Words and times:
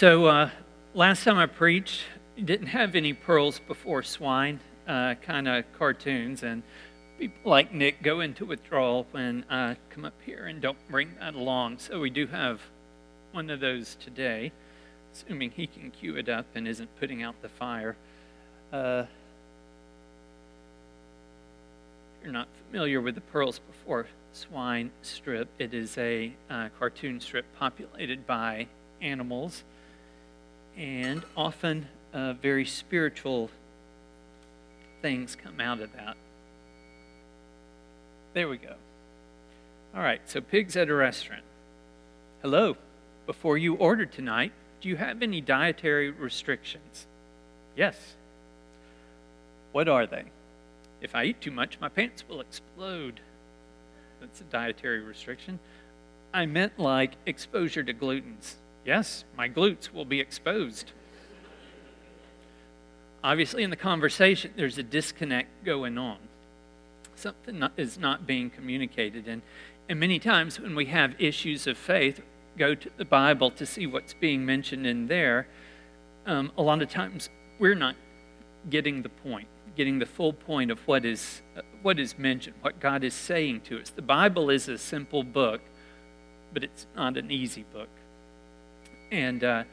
So, 0.00 0.24
uh, 0.24 0.48
last 0.94 1.24
time 1.24 1.36
I 1.36 1.44
preached, 1.44 2.04
didn't 2.42 2.68
have 2.68 2.94
any 2.94 3.12
pearls 3.12 3.60
before 3.60 4.02
swine 4.02 4.58
uh, 4.88 5.16
kind 5.16 5.46
of 5.46 5.66
cartoons, 5.76 6.42
and 6.42 6.62
people 7.18 7.50
like 7.50 7.74
Nick 7.74 8.02
go 8.02 8.20
into 8.20 8.46
withdrawal 8.46 9.06
when 9.10 9.44
I 9.50 9.76
come 9.90 10.06
up 10.06 10.14
here 10.24 10.46
and 10.46 10.58
don't 10.62 10.78
bring 10.88 11.16
that 11.20 11.34
along. 11.34 11.80
So, 11.80 12.00
we 12.00 12.08
do 12.08 12.26
have 12.28 12.62
one 13.32 13.50
of 13.50 13.60
those 13.60 13.96
today, 13.96 14.52
assuming 15.12 15.50
he 15.50 15.66
can 15.66 15.90
cue 15.90 16.16
it 16.16 16.30
up 16.30 16.46
and 16.54 16.66
isn't 16.66 16.88
putting 16.98 17.22
out 17.22 17.34
the 17.42 17.50
fire. 17.50 17.94
Uh, 18.72 19.04
if 22.16 22.24
you're 22.24 22.32
not 22.32 22.48
familiar 22.70 23.02
with 23.02 23.16
the 23.16 23.20
Pearls 23.20 23.58
Before 23.58 24.06
Swine 24.32 24.92
strip, 25.02 25.50
it 25.58 25.74
is 25.74 25.98
a 25.98 26.32
uh, 26.48 26.70
cartoon 26.78 27.20
strip 27.20 27.44
populated 27.58 28.26
by 28.26 28.66
animals 29.02 29.62
and 30.76 31.24
often 31.36 31.88
uh, 32.12 32.32
very 32.34 32.64
spiritual 32.64 33.50
things 35.02 35.36
come 35.36 35.60
out 35.60 35.80
of 35.80 35.92
that. 35.94 36.16
There 38.34 38.48
we 38.48 38.58
go. 38.58 38.74
All 39.94 40.02
right, 40.02 40.20
so 40.26 40.40
pigs 40.40 40.76
at 40.76 40.88
a 40.88 40.94
restaurant. 40.94 41.42
Hello. 42.42 42.76
Before 43.26 43.58
you 43.58 43.74
order 43.74 44.06
tonight, 44.06 44.52
do 44.80 44.88
you 44.88 44.96
have 44.96 45.22
any 45.22 45.40
dietary 45.40 46.10
restrictions? 46.10 47.06
Yes. 47.76 48.14
What 49.72 49.88
are 49.88 50.06
they? 50.06 50.24
If 51.00 51.14
I 51.14 51.24
eat 51.24 51.40
too 51.40 51.50
much, 51.50 51.78
my 51.80 51.88
pants 51.88 52.24
will 52.28 52.40
explode. 52.40 53.20
That's 54.20 54.40
a 54.40 54.44
dietary 54.44 55.00
restriction. 55.00 55.58
I 56.32 56.46
meant 56.46 56.78
like 56.78 57.12
exposure 57.26 57.82
to 57.82 57.94
glutens. 57.94 58.54
Yes, 58.84 59.24
my 59.36 59.48
glutes 59.48 59.92
will 59.92 60.04
be 60.04 60.20
exposed. 60.20 60.92
Obviously, 63.22 63.62
in 63.62 63.70
the 63.70 63.76
conversation, 63.76 64.52
there's 64.56 64.78
a 64.78 64.82
disconnect 64.82 65.64
going 65.64 65.98
on. 65.98 66.18
Something 67.14 67.58
not, 67.58 67.72
is 67.76 67.98
not 67.98 68.26
being 68.26 68.48
communicated. 68.48 69.28
And, 69.28 69.42
and 69.88 70.00
many 70.00 70.18
times 70.18 70.58
when 70.58 70.74
we 70.74 70.86
have 70.86 71.14
issues 71.20 71.66
of 71.66 71.76
faith, 71.76 72.22
go 72.56 72.74
to 72.74 72.90
the 72.96 73.04
Bible 73.04 73.50
to 73.50 73.66
see 73.66 73.86
what's 73.86 74.14
being 74.14 74.46
mentioned 74.46 74.86
in 74.86 75.06
there. 75.06 75.46
Um, 76.24 76.50
a 76.56 76.62
lot 76.62 76.80
of 76.80 76.88
times 76.88 77.28
we're 77.58 77.74
not 77.74 77.94
getting 78.70 79.02
the 79.02 79.10
point, 79.10 79.48
getting 79.76 79.98
the 79.98 80.06
full 80.06 80.32
point 80.32 80.70
of 80.70 80.78
what 80.88 81.04
is, 81.04 81.42
uh, 81.56 81.60
what 81.82 81.98
is 81.98 82.18
mentioned, 82.18 82.56
what 82.62 82.80
God 82.80 83.04
is 83.04 83.12
saying 83.12 83.62
to 83.62 83.78
us. 83.80 83.90
The 83.90 84.02
Bible 84.02 84.48
is 84.48 84.66
a 84.68 84.78
simple 84.78 85.22
book, 85.22 85.60
but 86.54 86.64
it's 86.64 86.86
not 86.96 87.18
an 87.18 87.30
easy 87.30 87.64
book. 87.70 87.88
And 89.10 89.42
uh, 89.42 89.64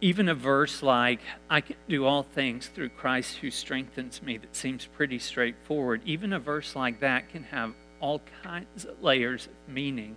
even 0.00 0.28
a 0.28 0.34
verse 0.34 0.82
like, 0.82 1.20
I 1.48 1.60
can 1.60 1.76
do 1.88 2.06
all 2.06 2.22
things 2.22 2.68
through 2.68 2.90
Christ 2.90 3.36
who 3.38 3.50
strengthens 3.50 4.22
me, 4.22 4.38
that 4.38 4.56
seems 4.56 4.86
pretty 4.86 5.18
straightforward, 5.18 6.02
even 6.04 6.32
a 6.32 6.38
verse 6.38 6.74
like 6.74 7.00
that 7.00 7.28
can 7.28 7.44
have 7.44 7.74
all 8.00 8.22
kinds 8.42 8.86
of 8.86 9.02
layers 9.02 9.46
of 9.46 9.72
meaning 9.72 10.16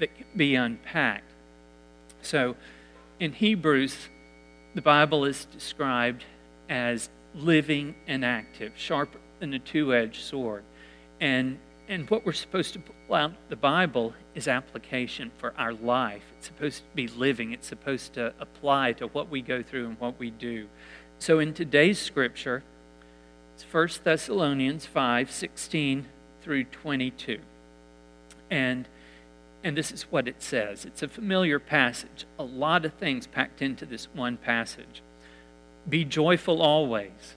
that 0.00 0.14
can 0.16 0.26
be 0.36 0.54
unpacked. 0.54 1.30
So 2.22 2.56
in 3.20 3.32
Hebrews, 3.32 3.96
the 4.74 4.82
Bible 4.82 5.24
is 5.24 5.44
described 5.44 6.24
as 6.68 7.08
living 7.34 7.94
and 8.06 8.24
active, 8.24 8.72
sharper 8.76 9.18
than 9.38 9.54
a 9.54 9.58
two 9.58 9.94
edged 9.94 10.22
sword. 10.22 10.64
And 11.20 11.58
and 11.88 12.08
what 12.08 12.24
we're 12.24 12.32
supposed 12.32 12.72
to 12.72 12.78
pull 12.78 13.14
out 13.14 13.32
the 13.48 13.56
Bible 13.56 14.14
is 14.34 14.48
application 14.48 15.30
for 15.36 15.52
our 15.58 15.72
life. 15.72 16.22
It's 16.36 16.46
supposed 16.46 16.78
to 16.78 16.94
be 16.94 17.08
living. 17.08 17.52
It's 17.52 17.66
supposed 17.66 18.14
to 18.14 18.32
apply 18.40 18.92
to 18.94 19.06
what 19.08 19.28
we 19.28 19.42
go 19.42 19.62
through 19.62 19.86
and 19.86 20.00
what 20.00 20.18
we 20.18 20.30
do. 20.30 20.68
So 21.18 21.38
in 21.38 21.54
today's 21.54 21.98
scripture, 21.98 22.62
it's 23.54 23.64
1 23.64 23.88
Thessalonians 24.04 24.86
5, 24.86 25.30
16 25.30 26.06
through 26.42 26.64
22. 26.64 27.38
And 28.50 28.88
and 29.64 29.76
this 29.76 29.92
is 29.92 30.02
what 30.10 30.26
it 30.26 30.42
says. 30.42 30.84
It's 30.84 31.04
a 31.04 31.08
familiar 31.08 31.60
passage. 31.60 32.26
A 32.36 32.42
lot 32.42 32.84
of 32.84 32.94
things 32.94 33.28
packed 33.28 33.62
into 33.62 33.86
this 33.86 34.08
one 34.12 34.36
passage. 34.36 35.02
Be 35.88 36.04
joyful 36.04 36.60
always. 36.60 37.36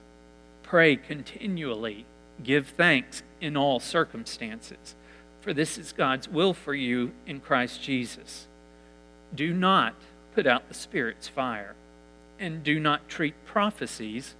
Pray 0.64 0.96
continually 0.96 2.04
Give 2.42 2.66
thanks 2.66 3.22
in 3.40 3.56
all 3.56 3.80
circumstances, 3.80 4.94
for 5.46 5.54
this 5.54 5.78
is 5.78 5.92
God's 5.92 6.28
will 6.28 6.52
for 6.52 6.74
you 6.74 7.12
in 7.24 7.38
Christ 7.38 7.80
Jesus. 7.80 8.48
Do 9.32 9.54
not 9.54 9.94
put 10.34 10.44
out 10.44 10.66
the 10.66 10.74
Spirit's 10.74 11.28
fire, 11.28 11.76
and 12.40 12.64
do 12.64 12.80
not 12.80 13.08
treat 13.08 13.32
prophecies 13.44 14.34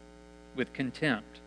with 0.56 0.72
contempt. 0.72 1.39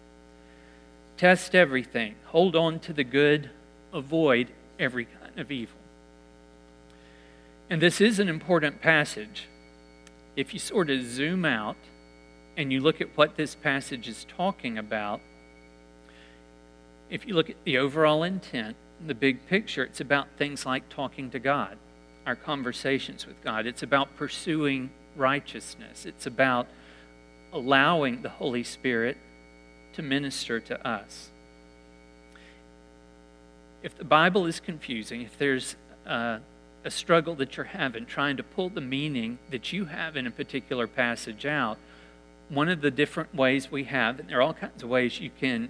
Test 1.18 1.56
everything, 1.56 2.16
hold 2.28 2.56
on 2.56 2.80
to 2.80 2.94
the 2.94 3.04
good, 3.04 3.50
avoid 3.92 4.48
every 4.80 5.04
kind 5.04 5.38
of 5.38 5.52
evil. 5.52 5.76
And 7.70 7.82
this 7.82 8.00
is 8.00 8.18
an 8.18 8.30
important 8.30 8.82
passage. 8.82 9.50
If 10.38 10.54
you 10.54 10.60
sort 10.62 10.90
of 10.90 11.04
zoom 11.04 11.44
out 11.44 11.76
and 12.56 12.72
you 12.72 12.80
look 12.80 13.02
at 13.02 13.18
what 13.18 13.36
this 13.36 13.56
passage 13.56 14.08
is 14.08 14.26
talking 14.38 14.78
about, 14.78 15.20
if 17.10 17.28
you 17.28 17.34
look 17.34 17.50
at 17.50 17.62
the 17.66 17.78
overall 17.78 18.24
intent, 18.24 18.78
the 19.06 19.16
big 19.16 19.46
picture, 19.48 19.84
it's 19.84 20.02
about 20.02 20.28
things 20.38 20.66
like 20.66 20.90
talking 20.90 21.30
to 21.32 21.40
God, 21.40 21.78
our 22.26 22.36
conversations 22.36 23.26
with 23.26 23.42
God. 23.44 23.66
It's 23.66 23.84
about 23.84 24.16
pursuing 24.16 24.92
righteousness. 25.16 26.06
It's 26.06 26.26
about 26.26 26.68
allowing 27.52 28.22
the 28.22 28.30
Holy 28.30 28.64
Spirit 28.64 29.18
to 29.94 30.02
minister 30.02 30.60
to 30.60 30.88
us. 30.88 31.30
If 33.82 33.98
the 33.98 34.04
Bible 34.04 34.46
is 34.46 34.60
confusing, 34.60 35.22
if 35.22 35.38
there's 35.38 35.76
a 36.06 36.42
struggle 36.90 37.36
that 37.36 37.56
you're 37.56 37.66
having 37.66 38.06
trying 38.06 38.38
to 38.38 38.44
pull 38.44 38.70
the 38.70 38.82
meaning 38.82 39.40
that 39.52 39.72
you 39.72 39.86
have 39.86 40.16
in 40.16 40.28
a 40.28 40.32
particular 40.32 40.88
passage 40.88 41.46
out, 41.46 41.78
one 42.50 42.68
of 42.68 42.82
the 42.82 42.92
different 42.92 43.34
ways 43.34 43.72
we 43.72 43.86
have, 43.86 44.20
and 44.20 44.30
there 44.30 44.40
are 44.40 44.42
all 44.42 44.54
kinds 44.54 44.84
of 44.84 44.90
ways 44.90 45.20
you 45.20 45.30
can 45.40 45.70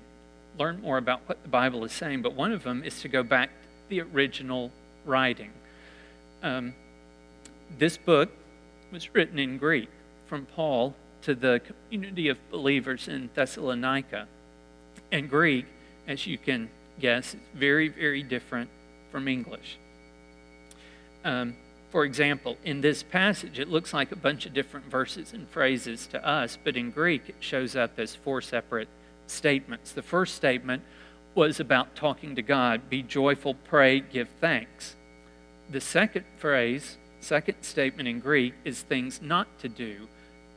learn 0.59 0.81
more 0.81 0.97
about 0.97 1.21
what 1.25 1.41
the 1.41 1.49
Bible 1.49 1.83
is 1.85 1.91
saying, 1.91 2.21
but 2.21 2.33
one 2.33 2.51
of 2.51 2.63
them 2.63 2.83
is 2.83 3.01
to 3.01 3.07
go 3.07 3.23
back 3.23 3.49
to 3.49 3.89
the 3.89 4.01
original 4.01 4.71
writing. 5.05 5.51
Um, 6.43 6.73
this 7.77 7.97
book 7.97 8.29
was 8.91 9.13
written 9.15 9.39
in 9.39 9.57
Greek 9.57 9.89
from 10.27 10.45
Paul 10.45 10.95
to 11.21 11.33
the 11.33 11.61
community 11.89 12.27
of 12.27 12.37
believers 12.51 13.07
in 13.07 13.29
Thessalonica. 13.33 14.27
And 15.11 15.29
Greek, 15.29 15.65
as 16.07 16.27
you 16.27 16.37
can 16.37 16.69
guess, 16.99 17.33
is 17.33 17.39
very, 17.53 17.87
very 17.87 18.23
different 18.23 18.69
from 19.11 19.27
English. 19.27 19.77
Um, 21.23 21.55
for 21.89 22.05
example, 22.05 22.57
in 22.63 22.81
this 22.81 23.01
passage, 23.01 23.59
it 23.59 23.67
looks 23.67 23.93
like 23.93 24.11
a 24.11 24.15
bunch 24.15 24.45
of 24.45 24.53
different 24.53 24.85
verses 24.85 25.33
and 25.33 25.47
phrases 25.49 26.05
to 26.07 26.25
us, 26.25 26.57
but 26.63 26.77
in 26.77 26.91
Greek, 26.91 27.23
it 27.29 27.35
shows 27.39 27.75
up 27.75 27.97
as 27.97 28.13
four 28.15 28.41
separate 28.41 28.87
statements. 29.29 29.91
The 29.91 30.01
first 30.01 30.35
statement 30.35 30.83
was 31.35 31.59
about 31.59 31.95
talking 31.95 32.35
to 32.35 32.41
God 32.41 32.89
be 32.89 33.01
joyful, 33.01 33.53
pray, 33.53 33.99
give 33.99 34.29
thanks. 34.41 34.95
The 35.69 35.81
second 35.81 36.25
phrase, 36.37 36.97
second 37.19 37.61
statement 37.61 38.07
in 38.07 38.19
Greek, 38.19 38.53
is 38.65 38.81
things 38.81 39.21
not 39.21 39.47
to 39.59 39.69
do. 39.69 40.07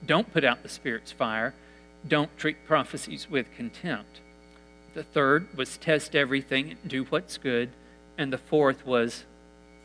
Don't 0.05 0.33
put 0.33 0.45
out 0.45 0.63
the 0.63 0.69
Spirit's 0.69 1.13
fire. 1.13 1.55
Don't 2.07 2.37
treat 2.37 2.65
prophecies 2.67 3.31
with 3.31 3.47
contempt. 3.55 4.21
The 4.95 5.05
third 5.05 5.57
was 5.57 5.77
test 5.77 6.17
everything 6.17 6.73
and 6.73 6.91
do 6.91 7.05
what's 7.05 7.39
good. 7.39 7.71
And 8.19 8.33
the 8.33 8.39
fourth 8.39 8.85
was 8.85 9.25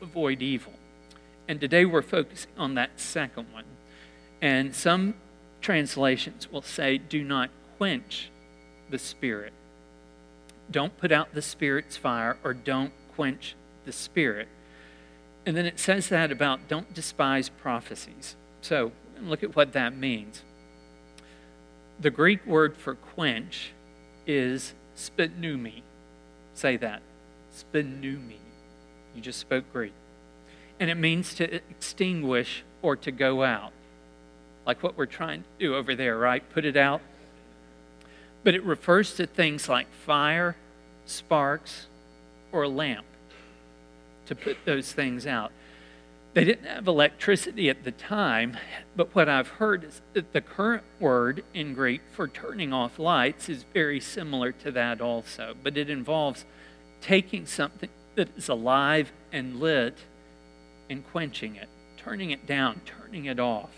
avoid 0.01 0.41
evil. 0.41 0.73
And 1.47 1.61
today 1.61 1.85
we're 1.85 2.01
focusing 2.01 2.51
on 2.57 2.75
that 2.75 2.99
second 2.99 3.53
one. 3.53 3.63
And 4.41 4.75
some 4.75 5.15
translations 5.61 6.51
will 6.51 6.61
say, 6.61 6.97
do 6.97 7.23
not 7.23 7.49
quench 7.77 8.29
the 8.89 8.99
Spirit. 8.99 9.53
Don't 10.69 10.97
put 10.97 11.11
out 11.11 11.33
the 11.33 11.41
Spirit's 11.41 11.97
fire 11.97 12.37
or 12.43 12.53
don't 12.53 12.91
quench 13.15 13.55
the 13.85 13.91
Spirit. 13.91 14.47
And 15.45 15.55
then 15.55 15.65
it 15.65 15.79
says 15.79 16.09
that 16.09 16.31
about 16.31 16.67
don't 16.67 16.93
despise 16.93 17.49
prophecies. 17.49 18.35
So 18.61 18.91
look 19.21 19.43
at 19.43 19.55
what 19.55 19.73
that 19.73 19.95
means. 19.95 20.43
The 21.99 22.09
Greek 22.09 22.45
word 22.45 22.75
for 22.75 22.95
quench 22.95 23.71
is 24.25 24.73
spinumi. 24.95 25.81
Say 26.53 26.77
that. 26.77 27.01
Spinumi. 27.55 28.37
You 29.15 29.21
just 29.21 29.39
spoke 29.39 29.71
Greek. 29.71 29.93
And 30.79 30.89
it 30.89 30.95
means 30.95 31.33
to 31.35 31.55
extinguish 31.55 32.63
or 32.81 32.95
to 32.97 33.11
go 33.11 33.43
out. 33.43 33.71
Like 34.65 34.83
what 34.83 34.97
we're 34.97 35.05
trying 35.05 35.43
to 35.43 35.49
do 35.59 35.75
over 35.75 35.95
there, 35.95 36.17
right? 36.17 36.47
Put 36.49 36.65
it 36.65 36.75
out, 36.75 37.01
but 38.43 38.53
it 38.53 38.63
refers 38.63 39.15
to 39.15 39.27
things 39.27 39.67
like 39.67 39.87
fire, 40.05 40.55
sparks, 41.05 41.87
or 42.51 42.63
a 42.63 42.69
lamp 42.69 43.05
to 44.25 44.35
put 44.35 44.57
those 44.65 44.91
things 44.93 45.25
out. 45.25 45.51
They 46.33 46.43
didn't 46.43 46.65
have 46.65 46.87
electricity 46.87 47.69
at 47.69 47.83
the 47.83 47.91
time, 47.91 48.57
but 48.95 49.15
what 49.15 49.27
I've 49.27 49.47
heard 49.47 49.83
is 49.83 50.01
that 50.13 50.33
the 50.33 50.41
current 50.41 50.83
word 50.99 51.43
in 51.53 51.73
Greek 51.73 52.01
for 52.11 52.27
turning 52.27 52.71
off 52.71 52.99
lights 52.99 53.49
is 53.49 53.63
very 53.73 53.99
similar 53.99 54.51
to 54.51 54.71
that 54.71 55.01
also, 55.01 55.55
but 55.63 55.77
it 55.77 55.89
involves 55.89 56.45
taking 57.01 57.45
something 57.47 57.89
that 58.15 58.29
is 58.37 58.49
alive 58.49 59.11
and 59.31 59.59
lit 59.59 59.97
and 60.89 61.05
quenching 61.07 61.55
it, 61.55 61.69
turning 61.97 62.31
it 62.31 62.45
down, 62.45 62.81
turning 62.85 63.25
it 63.25 63.39
off. 63.39 63.71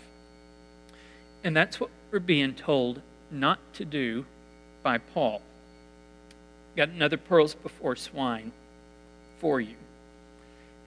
And 1.42 1.56
that's 1.56 1.80
what 1.80 1.90
we're 2.10 2.18
being 2.18 2.54
told 2.54 3.00
not 3.30 3.58
to 3.74 3.84
do 3.84 4.26
by 4.82 4.98
Paul. 4.98 5.42
Got 6.76 6.90
another 6.90 7.16
pearls 7.16 7.54
before 7.54 7.96
swine 7.96 8.52
for 9.38 9.60
you. 9.60 9.76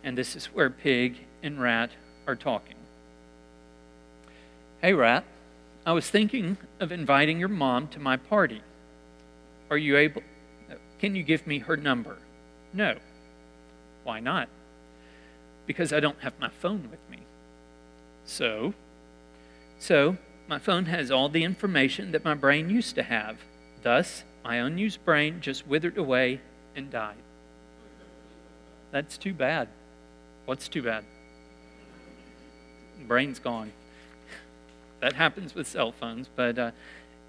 And 0.04 0.18
this 0.18 0.36
is 0.36 0.48
where 0.48 0.70
pig 0.70 1.18
and 1.42 1.62
rat 1.62 1.92
are 2.28 2.36
talking. 2.36 2.76
Hey, 4.82 4.94
rat, 4.94 5.24
I 5.86 5.94
was 5.94 6.10
thinking 6.10 6.58
of 6.80 6.92
inviting 6.92 7.40
your 7.40 7.50
mom 7.50 7.88
to 7.90 8.00
my 8.00 8.18
party. 8.18 8.62
Are 9.70 9.78
you 9.78 9.98
able? 9.98 10.24
Can 11.00 11.16
you 11.16 11.24
give 11.24 11.46
me 11.46 11.60
her 11.60 11.76
number? 11.76 12.18
No. 12.74 12.98
Why 14.04 14.20
not? 14.20 14.50
Because 15.66 15.94
I 15.94 16.00
don't 16.00 16.20
have 16.20 16.34
my 16.40 16.50
phone 16.50 16.90
with 16.92 17.00
me. 17.10 17.20
So, 18.26 18.74
so 19.80 20.18
my 20.48 20.60
phone 20.60 20.86
has 20.86 21.12
all 21.12 21.30
the 21.30 21.44
information 21.44 22.12
that 22.12 22.26
my 22.26 22.34
brain 22.34 22.70
used 22.70 22.96
to 22.96 23.04
have. 23.04 23.38
Thus, 23.84 24.24
my 24.44 24.56
unused 24.56 25.04
brain 25.04 25.42
just 25.42 25.68
withered 25.68 25.98
away 25.98 26.40
and 26.76 26.90
died. 26.90 27.18
That's 28.92 29.18
too 29.18 29.34
bad. 29.34 29.68
What's 30.46 30.68
too 30.70 30.84
bad? 30.84 31.04
Brain's 33.08 33.40
gone. 33.40 33.74
That 35.02 35.14
happens 35.14 35.54
with 35.54 35.68
cell 35.68 35.92
phones, 35.92 36.30
but 36.34 36.58
uh, 36.58 36.72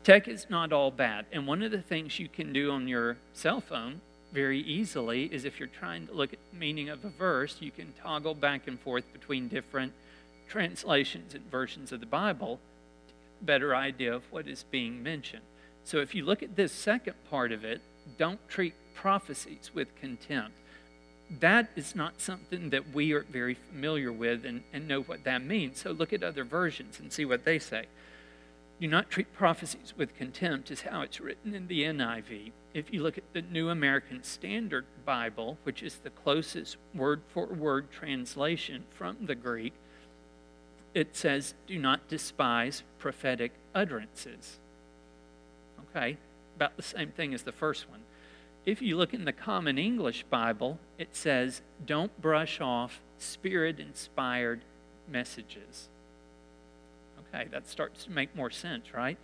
tech 0.04 0.28
is 0.28 0.46
not 0.48 0.72
all 0.72 0.92
bad. 0.92 1.26
And 1.32 1.46
one 1.46 1.62
of 1.62 1.72
the 1.72 1.82
things 1.82 2.20
you 2.20 2.28
can 2.28 2.52
do 2.52 2.70
on 2.70 2.86
your 2.86 3.16
cell 3.32 3.60
phone 3.60 4.00
very 4.32 4.60
easily 4.60 5.24
is 5.24 5.44
if 5.44 5.58
you're 5.58 5.68
trying 5.68 6.06
to 6.06 6.12
look 6.12 6.32
at 6.32 6.38
the 6.52 6.58
meaning 6.58 6.88
of 6.88 7.04
a 7.04 7.08
verse, 7.08 7.56
you 7.60 7.70
can 7.70 7.94
toggle 8.00 8.34
back 8.34 8.68
and 8.68 8.78
forth 8.78 9.12
between 9.12 9.48
different 9.48 9.92
translations 10.48 11.34
and 11.34 11.50
versions 11.50 11.90
of 11.90 12.00
the 12.00 12.06
Bible 12.06 12.60
to 13.08 13.14
get 13.14 13.46
better 13.46 13.74
idea 13.74 14.14
of 14.14 14.22
what 14.30 14.46
is 14.46 14.64
being 14.70 15.02
mentioned. 15.02 15.42
So 15.84 15.98
if 15.98 16.14
you 16.14 16.24
look 16.24 16.42
at 16.42 16.56
this 16.56 16.72
second 16.72 17.14
part 17.30 17.52
of 17.52 17.64
it, 17.64 17.80
don't 18.18 18.40
treat 18.48 18.74
prophecies 18.94 19.70
with 19.74 19.94
contempt. 19.96 20.56
That 21.40 21.68
is 21.76 21.94
not 21.94 22.20
something 22.20 22.70
that 22.70 22.94
we 22.94 23.12
are 23.12 23.24
very 23.30 23.54
familiar 23.54 24.12
with 24.12 24.44
and, 24.44 24.62
and 24.72 24.88
know 24.88 25.02
what 25.02 25.24
that 25.24 25.44
means. 25.44 25.80
So 25.80 25.90
look 25.90 26.12
at 26.12 26.22
other 26.22 26.44
versions 26.44 26.98
and 26.98 27.12
see 27.12 27.24
what 27.24 27.44
they 27.44 27.58
say. 27.58 27.86
Do 28.80 28.88
not 28.88 29.10
treat 29.10 29.32
prophecies 29.32 29.94
with 29.96 30.16
contempt, 30.16 30.70
is 30.70 30.82
how 30.82 31.02
it's 31.02 31.20
written 31.20 31.54
in 31.54 31.68
the 31.68 31.84
NIV. 31.84 32.52
If 32.72 32.92
you 32.92 33.02
look 33.02 33.16
at 33.16 33.32
the 33.32 33.42
New 33.42 33.68
American 33.68 34.24
Standard 34.24 34.84
Bible, 35.04 35.58
which 35.62 35.82
is 35.82 35.96
the 35.96 36.10
closest 36.10 36.76
word 36.94 37.22
for 37.28 37.46
word 37.46 37.90
translation 37.92 38.84
from 38.90 39.26
the 39.26 39.36
Greek, 39.36 39.74
it 40.92 41.16
says, 41.16 41.54
do 41.66 41.78
not 41.78 42.08
despise 42.08 42.82
prophetic 42.98 43.52
utterances. 43.74 44.58
Okay, 45.94 46.16
about 46.56 46.76
the 46.76 46.82
same 46.82 47.10
thing 47.10 47.34
as 47.34 47.42
the 47.42 47.52
first 47.52 47.88
one. 47.88 48.00
If 48.66 48.80
you 48.80 48.96
look 48.96 49.12
in 49.12 49.24
the 49.24 49.32
Common 49.32 49.78
English 49.78 50.24
Bible, 50.30 50.78
it 50.98 51.14
says, 51.14 51.62
don't 51.84 52.20
brush 52.20 52.60
off 52.60 53.00
spirit 53.18 53.78
inspired 53.78 54.62
messages. 55.08 55.88
Okay, 57.34 57.46
that 57.50 57.68
starts 57.68 58.04
to 58.04 58.10
make 58.10 58.34
more 58.34 58.50
sense, 58.50 58.94
right? 58.94 59.18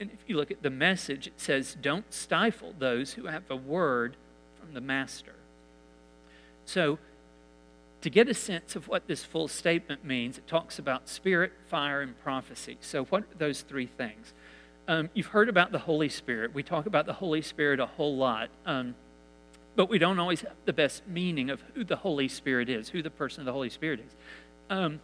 And 0.00 0.10
if 0.10 0.18
you 0.26 0.36
look 0.36 0.50
at 0.50 0.62
the 0.62 0.70
message, 0.70 1.26
it 1.26 1.40
says, 1.40 1.76
don't 1.80 2.12
stifle 2.12 2.74
those 2.78 3.14
who 3.14 3.26
have 3.26 3.44
a 3.50 3.56
word 3.56 4.16
from 4.58 4.74
the 4.74 4.80
Master. 4.80 5.34
So, 6.64 6.98
to 8.02 8.10
get 8.10 8.28
a 8.28 8.34
sense 8.34 8.76
of 8.76 8.88
what 8.88 9.08
this 9.08 9.24
full 9.24 9.48
statement 9.48 10.04
means, 10.04 10.38
it 10.38 10.46
talks 10.46 10.78
about 10.78 11.08
spirit, 11.08 11.52
fire, 11.68 12.02
and 12.02 12.18
prophecy. 12.22 12.76
So, 12.80 13.04
what 13.04 13.22
are 13.22 13.38
those 13.38 13.62
three 13.62 13.86
things? 13.86 14.32
Um, 14.88 15.10
you've 15.14 15.26
heard 15.26 15.48
about 15.48 15.72
the 15.72 15.80
Holy 15.80 16.08
Spirit. 16.08 16.54
We 16.54 16.62
talk 16.62 16.86
about 16.86 17.06
the 17.06 17.14
Holy 17.14 17.42
Spirit 17.42 17.80
a 17.80 17.86
whole 17.86 18.16
lot, 18.16 18.50
um, 18.64 18.94
but 19.74 19.88
we 19.88 19.98
don't 19.98 20.18
always 20.18 20.42
have 20.42 20.52
the 20.64 20.72
best 20.72 21.06
meaning 21.06 21.50
of 21.50 21.62
who 21.74 21.84
the 21.84 21.96
Holy 21.96 22.28
Spirit 22.28 22.68
is, 22.68 22.90
who 22.90 23.02
the 23.02 23.10
person 23.10 23.40
of 23.40 23.46
the 23.46 23.52
Holy 23.52 23.70
Spirit 23.70 24.00
is. 24.00 24.14
Um, 24.70 25.00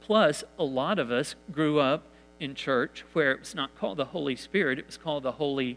plus, 0.00 0.44
a 0.58 0.64
lot 0.64 0.98
of 0.98 1.10
us 1.10 1.34
grew 1.52 1.78
up 1.78 2.04
in 2.40 2.54
church 2.54 3.04
where 3.12 3.32
it 3.32 3.40
was 3.40 3.54
not 3.54 3.76
called 3.78 3.98
the 3.98 4.06
Holy 4.06 4.36
Spirit, 4.36 4.78
it 4.78 4.86
was 4.86 4.96
called 4.96 5.22
the 5.22 5.32
Holy 5.32 5.76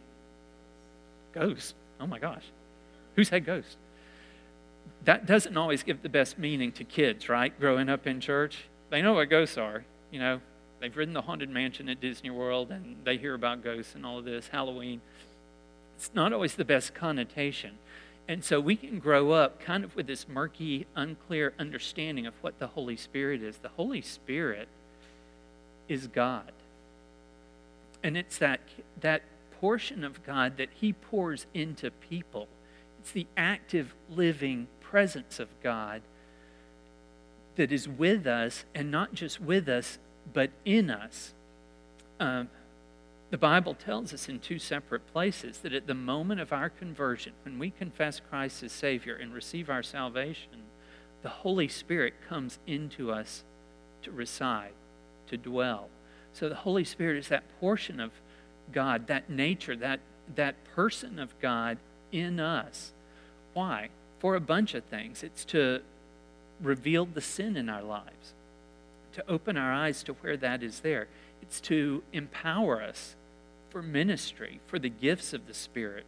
Ghost. 1.33 1.75
Oh 1.99 2.07
my 2.07 2.19
gosh. 2.19 2.45
Who 3.15 3.23
said 3.23 3.45
ghost? 3.45 3.77
that 5.05 5.25
doesn't 5.25 5.57
always 5.57 5.83
give 5.83 6.01
the 6.01 6.09
best 6.09 6.37
meaning 6.37 6.71
to 6.73 6.83
kids, 6.83 7.27
right? 7.27 7.57
Growing 7.59 7.89
up 7.89 8.05
in 8.05 8.19
church. 8.19 8.65
They 8.89 9.01
know 9.01 9.13
what 9.13 9.29
ghosts 9.29 9.57
are. 9.57 9.83
You 10.11 10.19
know, 10.19 10.41
they've 10.81 10.95
ridden 10.95 11.13
the 11.13 11.21
Haunted 11.21 11.49
Mansion 11.49 11.87
at 11.87 12.01
Disney 12.01 12.29
World 12.29 12.71
and 12.71 12.97
they 13.03 13.17
hear 13.17 13.33
about 13.33 13.63
ghosts 13.63 13.95
and 13.95 14.05
all 14.05 14.17
of 14.17 14.25
this, 14.25 14.49
Halloween. 14.49 15.01
It's 15.95 16.11
not 16.13 16.33
always 16.33 16.55
the 16.55 16.65
best 16.65 16.93
connotation. 16.93 17.77
And 18.27 18.43
so 18.43 18.59
we 18.59 18.75
can 18.75 18.99
grow 18.99 19.31
up 19.31 19.59
kind 19.59 19.83
of 19.83 19.95
with 19.95 20.07
this 20.07 20.27
murky, 20.27 20.87
unclear 20.95 21.53
understanding 21.59 22.25
of 22.25 22.33
what 22.41 22.59
the 22.59 22.67
Holy 22.67 22.95
Spirit 22.95 23.41
is. 23.41 23.57
The 23.57 23.69
Holy 23.69 24.01
Spirit 24.01 24.67
is 25.87 26.07
God. 26.07 26.51
And 28.03 28.17
it's 28.17 28.37
that, 28.37 28.61
that 28.99 29.23
portion 29.59 30.03
of 30.03 30.23
God 30.25 30.57
that 30.57 30.69
He 30.73 30.93
pours 30.93 31.45
into 31.53 31.91
people. 31.91 32.47
It's 32.99 33.11
the 33.11 33.27
active, 33.37 33.93
living 34.09 34.67
presence 34.79 35.39
of 35.39 35.49
God 35.61 36.01
that 37.57 37.71
is 37.71 37.87
with 37.87 38.25
us, 38.25 38.65
and 38.73 38.89
not 38.89 39.13
just 39.13 39.41
with 39.41 39.67
us, 39.67 39.99
but 40.33 40.51
in 40.65 40.89
us. 40.89 41.33
Um, 42.19 42.49
the 43.29 43.37
Bible 43.37 43.73
tells 43.73 44.13
us 44.13 44.27
in 44.27 44.39
two 44.39 44.59
separate 44.59 45.07
places 45.11 45.59
that 45.59 45.73
at 45.73 45.87
the 45.87 45.93
moment 45.93 46.41
of 46.41 46.51
our 46.51 46.69
conversion, 46.69 47.33
when 47.43 47.57
we 47.57 47.69
confess 47.71 48.19
Christ 48.29 48.61
as 48.63 48.71
Savior 48.71 49.15
and 49.15 49.33
receive 49.33 49.69
our 49.69 49.83
salvation, 49.83 50.63
the 51.21 51.29
Holy 51.29 51.67
Spirit 51.67 52.13
comes 52.27 52.59
into 52.67 53.11
us 53.11 53.43
to 54.03 54.11
reside, 54.11 54.73
to 55.27 55.37
dwell. 55.37 55.87
So 56.33 56.49
the 56.49 56.55
Holy 56.55 56.83
Spirit 56.83 57.17
is 57.17 57.29
that 57.29 57.43
portion 57.59 57.99
of 57.99 58.11
God, 58.71 59.07
that 59.07 59.29
nature, 59.29 59.75
that, 59.77 60.01
that 60.35 60.55
person 60.75 61.19
of 61.19 61.39
God 61.39 61.77
in 62.11 62.39
us. 62.39 62.91
Why? 63.53 63.89
for 64.21 64.35
a 64.35 64.39
bunch 64.39 64.75
of 64.75 64.83
things. 64.83 65.23
It's 65.23 65.43
to 65.45 65.81
reveal 66.61 67.07
the 67.07 67.21
sin 67.21 67.57
in 67.57 67.69
our 67.69 67.81
lives, 67.81 68.35
to 69.13 69.29
open 69.29 69.57
our 69.57 69.71
eyes 69.73 70.03
to 70.03 70.13
where 70.13 70.37
that 70.37 70.63
is 70.63 70.81
there. 70.81 71.07
It's 71.41 71.59
to 71.61 72.03
empower 72.13 72.81
us 72.81 73.15
for 73.69 73.81
ministry, 73.81 74.59
for 74.67 74.79
the 74.79 74.89
gifts 74.89 75.33
of 75.33 75.47
the 75.47 75.53
Spirit. 75.53 76.05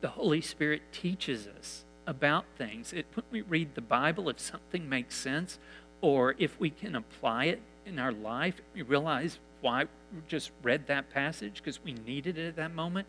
The 0.00 0.08
Holy 0.08 0.40
Spirit 0.40 0.82
teaches 0.92 1.46
us 1.46 1.84
about 2.06 2.44
things. 2.56 2.92
It, 2.92 3.06
when 3.14 3.24
we 3.30 3.42
read 3.42 3.74
the 3.74 3.80
Bible, 3.80 4.28
if 4.28 4.40
something 4.40 4.88
makes 4.88 5.14
sense, 5.14 5.58
or 6.00 6.34
if 6.38 6.58
we 6.58 6.70
can 6.70 6.94
apply 6.94 7.46
it 7.46 7.60
in 7.86 7.98
our 7.98 8.12
life, 8.12 8.60
we 8.74 8.82
realize 8.82 9.38
why 9.60 9.84
we 9.84 10.22
just 10.28 10.50
read 10.62 10.86
that 10.86 11.10
passage 11.10 11.56
because 11.56 11.82
we 11.82 11.92
needed 11.92 12.38
it 12.38 12.48
at 12.48 12.56
that 12.56 12.74
moment. 12.74 13.06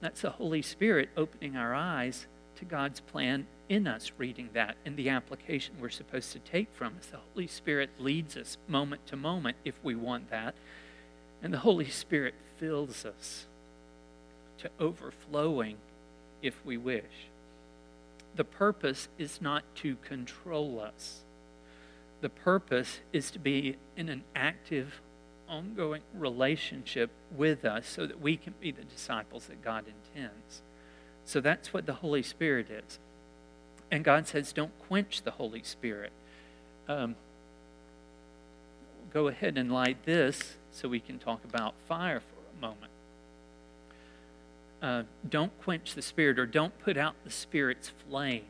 That's 0.00 0.22
the 0.22 0.30
Holy 0.30 0.62
Spirit 0.62 1.10
opening 1.16 1.56
our 1.56 1.74
eyes 1.74 2.26
to 2.56 2.64
God's 2.64 3.00
plan 3.00 3.46
in 3.68 3.86
us 3.86 4.12
reading 4.18 4.50
that 4.52 4.76
and 4.84 4.96
the 4.96 5.08
application 5.08 5.74
we're 5.80 5.88
supposed 5.88 6.32
to 6.32 6.38
take 6.38 6.68
from 6.72 6.94
us. 6.98 7.06
The 7.06 7.18
Holy 7.32 7.46
Spirit 7.46 7.90
leads 7.98 8.36
us 8.36 8.56
moment 8.68 9.06
to 9.06 9.16
moment 9.16 9.56
if 9.64 9.74
we 9.82 9.94
want 9.94 10.30
that. 10.30 10.54
And 11.42 11.52
the 11.52 11.58
Holy 11.58 11.88
Spirit 11.88 12.34
fills 12.58 13.04
us 13.04 13.46
to 14.58 14.70
overflowing 14.78 15.76
if 16.42 16.64
we 16.64 16.76
wish. 16.76 17.28
The 18.36 18.44
purpose 18.44 19.08
is 19.18 19.40
not 19.40 19.64
to 19.76 19.96
control 19.96 20.80
us. 20.80 21.20
The 22.20 22.28
purpose 22.28 23.00
is 23.12 23.30
to 23.32 23.38
be 23.38 23.76
in 23.96 24.08
an 24.08 24.22
active, 24.34 25.00
ongoing 25.48 26.02
relationship 26.14 27.10
with 27.36 27.64
us 27.64 27.86
so 27.86 28.06
that 28.06 28.20
we 28.20 28.36
can 28.36 28.54
be 28.60 28.70
the 28.70 28.84
disciples 28.84 29.46
that 29.46 29.62
God 29.62 29.84
intends. 29.86 30.62
So 31.24 31.40
that's 31.40 31.72
what 31.72 31.86
the 31.86 31.94
Holy 31.94 32.22
Spirit 32.22 32.70
is. 32.70 32.98
And 33.92 34.02
God 34.02 34.26
says, 34.26 34.54
don't 34.54 34.72
quench 34.88 35.20
the 35.22 35.32
Holy 35.32 35.62
Spirit. 35.62 36.12
Um, 36.88 37.14
go 39.12 39.28
ahead 39.28 39.58
and 39.58 39.70
light 39.70 40.06
this 40.06 40.54
so 40.70 40.88
we 40.88 40.98
can 40.98 41.18
talk 41.18 41.44
about 41.44 41.74
fire 41.86 42.20
for 42.20 42.56
a 42.56 42.60
moment. 42.60 42.90
Uh, 44.80 45.02
don't 45.28 45.52
quench 45.60 45.94
the 45.94 46.00
Spirit 46.00 46.38
or 46.38 46.46
don't 46.46 46.76
put 46.80 46.96
out 46.96 47.14
the 47.22 47.30
Spirit's 47.30 47.92
flame. 48.08 48.46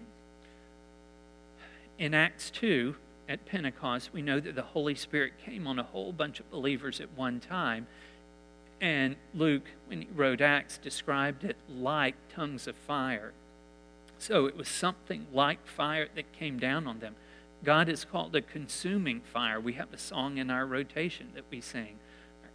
In 1.99 2.15
Acts 2.15 2.49
2, 2.51 2.95
at 3.29 3.45
Pentecost, 3.45 4.11
we 4.13 4.23
know 4.23 4.39
that 4.39 4.55
the 4.55 4.63
Holy 4.63 4.95
Spirit 4.95 5.33
came 5.45 5.67
on 5.67 5.77
a 5.77 5.83
whole 5.83 6.13
bunch 6.13 6.39
of 6.39 6.49
believers 6.53 7.01
at 7.01 7.11
one 7.17 7.41
time. 7.41 7.89
And 8.81 9.17
Luke, 9.35 9.69
when 9.87 10.03
he 10.03 10.09
wrote 10.15 10.41
Acts, 10.41 10.79
described 10.79 11.43
it 11.43 11.57
like 11.69 12.15
tongues 12.33 12.69
of 12.69 12.77
fire. 12.77 13.33
So 14.23 14.47
it 14.47 14.57
was 14.57 14.69
something 14.69 15.27
like 15.33 15.67
fire 15.67 16.07
that 16.15 16.33
came 16.33 16.57
down 16.57 16.87
on 16.87 17.01
them. 17.01 17.17
God 17.65 17.89
is 17.89 18.05
called 18.05 18.37
a 18.37 18.41
consuming 18.41 19.21
fire. 19.21 19.61
We 19.61 19.73
have 19.73 19.93
a 19.93 19.99
song 19.99 20.39
in 20.39 20.49
our 20.49 20.65
rotation 20.65 21.31
that 21.35 21.43
we 21.51 21.61
sing. 21.61 21.99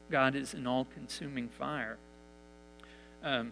God 0.09 0.33
is 0.33 0.53
an 0.53 0.65
all 0.65 0.86
consuming 0.86 1.50
fire. 1.50 1.97
Um, 3.21 3.51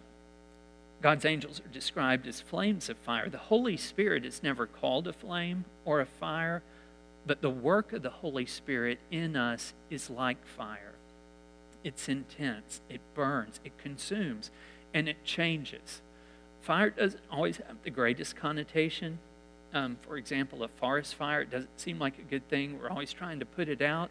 God's 1.02 1.26
angels 1.26 1.60
are 1.60 1.68
described 1.68 2.26
as 2.26 2.40
flames 2.40 2.88
of 2.88 2.96
fire. 2.96 3.28
The 3.28 3.36
Holy 3.36 3.76
Spirit 3.76 4.24
is 4.24 4.42
never 4.42 4.66
called 4.66 5.06
a 5.06 5.12
flame 5.12 5.66
or 5.84 6.00
a 6.00 6.06
fire, 6.06 6.62
but 7.26 7.42
the 7.42 7.50
work 7.50 7.92
of 7.92 8.00
the 8.00 8.08
Holy 8.08 8.46
Spirit 8.46 8.98
in 9.10 9.36
us 9.36 9.74
is 9.90 10.08
like 10.08 10.42
fire. 10.46 10.94
It's 11.84 12.08
intense, 12.08 12.80
it 12.88 13.02
burns, 13.12 13.60
it 13.62 13.76
consumes, 13.76 14.50
and 14.94 15.06
it 15.06 15.22
changes. 15.22 16.00
Fire 16.66 16.90
doesn't 16.90 17.22
always 17.30 17.58
have 17.58 17.76
the 17.84 17.90
greatest 17.90 18.34
connotation. 18.34 19.20
Um, 19.72 19.98
for 20.02 20.16
example, 20.16 20.64
a 20.64 20.68
forest 20.68 21.14
fire, 21.14 21.42
it 21.42 21.50
doesn't 21.50 21.78
seem 21.78 22.00
like 22.00 22.18
a 22.18 22.22
good 22.22 22.48
thing. 22.48 22.80
We're 22.80 22.90
always 22.90 23.12
trying 23.12 23.38
to 23.38 23.46
put 23.46 23.68
it 23.68 23.80
out. 23.80 24.10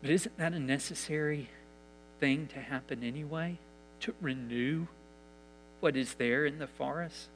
But 0.00 0.10
isn't 0.10 0.38
that 0.38 0.52
a 0.52 0.60
necessary 0.60 1.48
thing 2.20 2.46
to 2.54 2.60
happen 2.60 3.02
anyway? 3.02 3.58
To 4.02 4.14
renew 4.20 4.86
what 5.80 5.96
is 5.96 6.14
there 6.14 6.46
in 6.46 6.60
the 6.60 6.68
forest? 6.68 7.26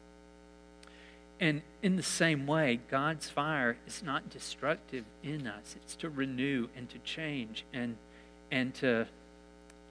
And 1.40 1.62
in 1.82 1.96
the 1.96 2.04
same 2.04 2.46
way, 2.46 2.78
God's 2.88 3.28
fire 3.28 3.76
is 3.88 4.04
not 4.04 4.30
destructive 4.30 5.04
in 5.25 5.48
us. 5.48 5.75
It's 5.82 5.96
to 5.96 6.08
renew 6.08 6.68
and 6.76 6.88
to 6.90 6.98
change 7.00 7.64
and, 7.72 7.96
and 8.52 8.72
to, 8.76 9.08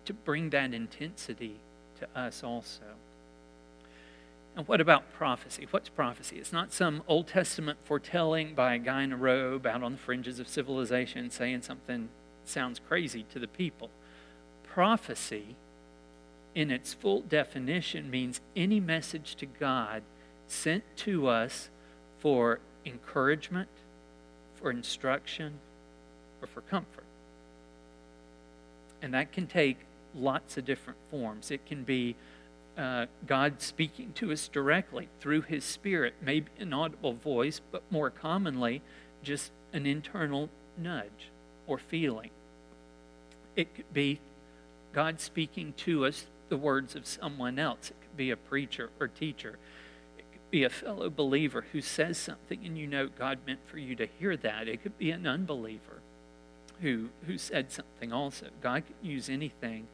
to 0.05 0.13
bring 0.13 0.51
that 0.51 0.73
intensity 0.73 1.57
to 1.99 2.07
us 2.17 2.45
also. 2.45 2.95
And 4.55 4.67
what 4.67 4.79
about 4.79 5.11
prophecy? 5.13 5.67
What's 5.69 5.89
prophecy? 5.89 6.37
It's 6.37 6.53
not 6.53 6.71
some 6.71 7.03
Old 7.07 7.27
Testament 7.27 7.79
foretelling 7.83 8.55
by 8.55 8.75
a 8.75 8.79
guy 8.79 9.03
in 9.03 9.11
a 9.11 9.17
robe 9.17 9.65
out 9.65 9.83
on 9.83 9.93
the 9.93 9.97
fringes 9.97 10.39
of 10.39 10.47
civilization 10.47 11.29
saying 11.29 11.63
something 11.63 12.07
sounds 12.45 12.79
crazy 12.79 13.25
to 13.33 13.39
the 13.39 13.47
people. 13.47 13.89
Prophecy, 14.63 15.55
in 16.53 16.71
its 16.71 16.93
full 16.93 17.21
definition, 17.21 18.09
means 18.09 18.39
any 18.55 18.79
message 18.79 19.35
to 19.35 19.45
God 19.45 20.03
sent 20.47 20.83
to 20.97 21.27
us 21.27 21.69
for 22.19 22.59
encouragement, 22.85 23.69
for 24.55 24.71
instruction, 24.71 25.55
or 26.41 26.47
for 26.47 26.61
comfort. 26.61 27.03
And 29.01 29.13
that 29.13 29.33
can 29.33 29.47
take 29.47 29.79
lots 30.15 30.57
of 30.57 30.63
different 30.63 30.99
forms. 31.11 31.51
It 31.51 31.65
can 31.65 31.83
be 31.83 32.15
uh, 32.77 33.05
God 33.25 33.61
speaking 33.61 34.11
to 34.13 34.31
us 34.31 34.47
directly 34.47 35.07
through 35.19 35.41
His 35.41 35.63
Spirit, 35.63 36.15
maybe 36.21 36.47
an 36.59 36.73
audible 36.73 37.13
voice, 37.13 37.61
but 37.71 37.83
more 37.89 38.09
commonly, 38.09 38.81
just 39.23 39.51
an 39.73 39.85
internal 39.85 40.49
nudge 40.77 41.31
or 41.67 41.77
feeling. 41.77 42.29
It 43.55 43.73
could 43.75 43.91
be 43.93 44.19
God 44.93 45.19
speaking 45.19 45.73
to 45.77 46.05
us 46.05 46.25
the 46.49 46.57
words 46.57 46.95
of 46.95 47.05
someone 47.05 47.57
else. 47.59 47.89
It 47.89 47.97
could 48.01 48.17
be 48.17 48.31
a 48.31 48.37
preacher 48.37 48.89
or 48.99 49.07
teacher 49.07 49.57
It 50.17 50.25
could 50.31 50.51
be 50.51 50.63
a 50.63 50.69
fellow 50.69 51.09
believer 51.09 51.65
who 51.71 51.81
says 51.81 52.17
something 52.17 52.65
and 52.65 52.77
you 52.77 52.87
know 52.87 53.07
God 53.07 53.39
meant 53.45 53.59
for 53.65 53.77
you 53.77 53.95
to 53.95 54.07
hear 54.19 54.37
that. 54.37 54.67
It 54.67 54.83
could 54.83 54.97
be 54.97 55.11
an 55.11 55.25
unbeliever 55.25 56.01
who, 56.81 57.09
who 57.25 57.37
said 57.37 57.71
something 57.71 58.11
also. 58.11 58.47
God 58.61 58.83
can 58.85 58.95
use 59.09 59.29
anything 59.29 59.87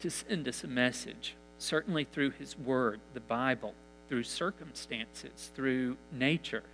to 0.00 0.10
send 0.10 0.48
us 0.48 0.64
a 0.64 0.68
message, 0.68 1.34
certainly 1.62 2.04
through 2.04 2.30
His 2.30 2.58
Word, 2.58 3.00
the 3.14 3.20
Bible, 3.20 3.74
through 4.08 4.24
circumstances, 4.24 5.50
through 5.54 5.96
nature. 6.12 6.64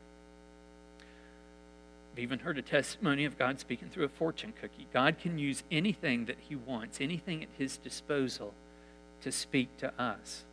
I've 2.13 2.19
even 2.19 2.41
heard 2.41 2.59
a 2.59 2.63
testimony 2.63 3.25
of 3.25 3.39
God 3.39 3.61
speaking 3.61 3.91
through 3.91 4.07
a 4.07 4.09
fortune 4.09 4.53
cookie. 4.61 4.87
God 4.93 5.19
can 5.19 5.39
use 5.39 5.63
anything 5.71 6.25
that 6.25 6.39
He 6.49 6.57
wants, 6.57 7.01
anything 7.01 7.43
at 7.43 7.49
His 7.57 7.77
disposal 7.77 8.55
to 9.21 9.31
speak 9.31 9.77
to 9.79 9.93
us. 10.01 10.45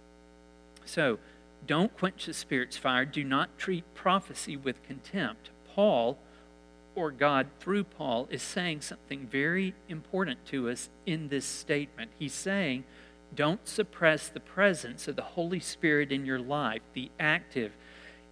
So, 0.85 1.17
don't 1.65 1.95
quench 1.97 2.27
the 2.27 2.33
Spirit's 2.33 2.77
fire. 2.77 3.05
Do 3.05 3.23
not 3.23 3.57
treat 3.57 3.83
prophecy 3.95 4.55
with 4.55 4.83
contempt. 4.83 5.49
Paul, 5.73 6.19
or 6.93 7.09
God 7.09 7.47
through 7.59 7.85
Paul, 7.85 8.27
is 8.29 8.43
saying 8.43 8.81
something 8.81 9.25
very 9.25 9.73
important 9.89 10.45
to 10.47 10.69
us 10.69 10.89
in 11.05 11.29
this 11.29 11.45
statement. 11.45 12.11
He's 12.19 12.33
saying, 12.33 12.83
don't 13.33 13.67
suppress 13.67 14.27
the 14.27 14.39
presence 14.39 15.07
of 15.07 15.15
the 15.15 15.21
Holy 15.21 15.59
Spirit 15.59 16.11
in 16.11 16.25
your 16.25 16.39
life, 16.39 16.81
the 16.93 17.11
active, 17.19 17.73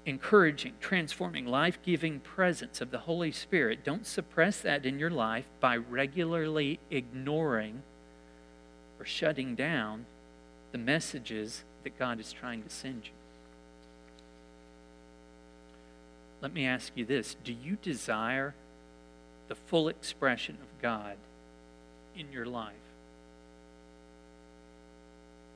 encouraging, 0.05 0.73
transforming, 0.79 1.45
life 1.45 1.79
giving 1.83 2.19
presence 2.19 2.81
of 2.81 2.91
the 2.91 2.99
Holy 2.99 3.31
Spirit. 3.31 3.83
Don't 3.83 4.05
suppress 4.05 4.61
that 4.61 4.85
in 4.85 4.99
your 4.99 5.09
life 5.09 5.45
by 5.59 5.77
regularly 5.77 6.79
ignoring 6.91 7.81
or 8.99 9.05
shutting 9.05 9.55
down 9.55 10.05
the 10.71 10.77
messages 10.77 11.63
that 11.83 11.97
God 11.97 12.19
is 12.19 12.31
trying 12.31 12.63
to 12.63 12.69
send 12.69 13.05
you. 13.05 13.11
Let 16.41 16.53
me 16.53 16.65
ask 16.65 16.91
you 16.95 17.05
this 17.05 17.35
Do 17.43 17.53
you 17.53 17.77
desire 17.81 18.53
the 19.47 19.55
full 19.55 19.87
expression 19.87 20.57
of 20.61 20.81
God 20.81 21.15
in 22.17 22.31
your 22.31 22.45
life? 22.45 22.73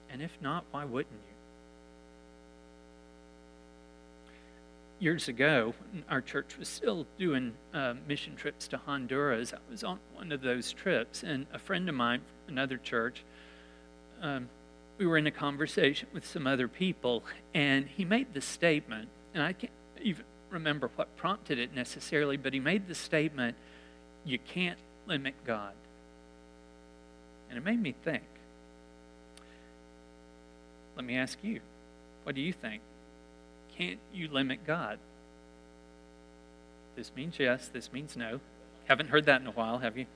And 0.09 0.21
if 0.21 0.31
not, 0.41 0.65
why 0.71 0.85
wouldn't 0.85 1.13
you? 1.13 1.33
Years 4.99 5.27
ago, 5.27 5.75
our 6.09 6.21
church 6.21 6.57
was 6.57 6.67
still 6.67 7.05
doing 7.19 7.53
uh, 7.73 7.93
mission 8.07 8.35
trips 8.35 8.67
to 8.69 8.77
Honduras. 8.77 9.53
I 9.53 9.57
was 9.69 9.83
on 9.83 9.99
one 10.15 10.31
of 10.31 10.41
those 10.41 10.73
trips, 10.73 11.21
and 11.21 11.45
a 11.53 11.59
friend 11.59 11.87
of 11.87 11.93
mine 11.93 12.21
from 12.45 12.55
another 12.55 12.77
church, 12.77 13.23
um, 14.21 14.49
we 14.97 15.05
were 15.05 15.17
in 15.17 15.27
a 15.27 15.31
conversation 15.31 16.07
with 16.13 16.25
some 16.25 16.47
other 16.47 16.67
people, 16.67 17.23
and 17.53 17.85
he 17.85 18.05
made 18.05 18.33
the 18.33 18.41
statement, 18.41 19.09
and 19.35 19.43
I 19.43 19.53
can't 19.53 19.71
even 20.01 20.25
remember 20.49 20.89
what 20.95 21.15
prompted 21.15 21.59
it 21.59 21.75
necessarily, 21.75 22.37
but 22.37 22.53
he 22.53 22.59
made 22.59 22.87
the 22.87 22.95
statement, 22.95 23.55
You 24.25 24.39
can't 24.39 24.79
limit 25.05 25.35
God. 25.45 25.73
And 27.49 27.57
it 27.57 27.63
made 27.63 27.81
me 27.81 27.93
think. 28.03 28.23
Let 30.97 31.05
me 31.05 31.15
ask 31.15 31.37
you, 31.43 31.61
what 32.23 32.35
do 32.35 32.41
you 32.41 32.51
think? 32.51 32.81
Can't 33.77 33.99
you 34.11 34.27
limit 34.27 34.65
God? 34.65 34.97
This 36.95 37.11
means 37.15 37.37
yes, 37.37 37.69
this 37.71 37.93
means 37.93 38.17
no. 38.17 38.39
Haven't 38.85 39.09
heard 39.09 39.25
that 39.27 39.39
in 39.39 39.47
a 39.47 39.51
while, 39.51 39.77
have 39.77 39.95
you? 39.95 40.07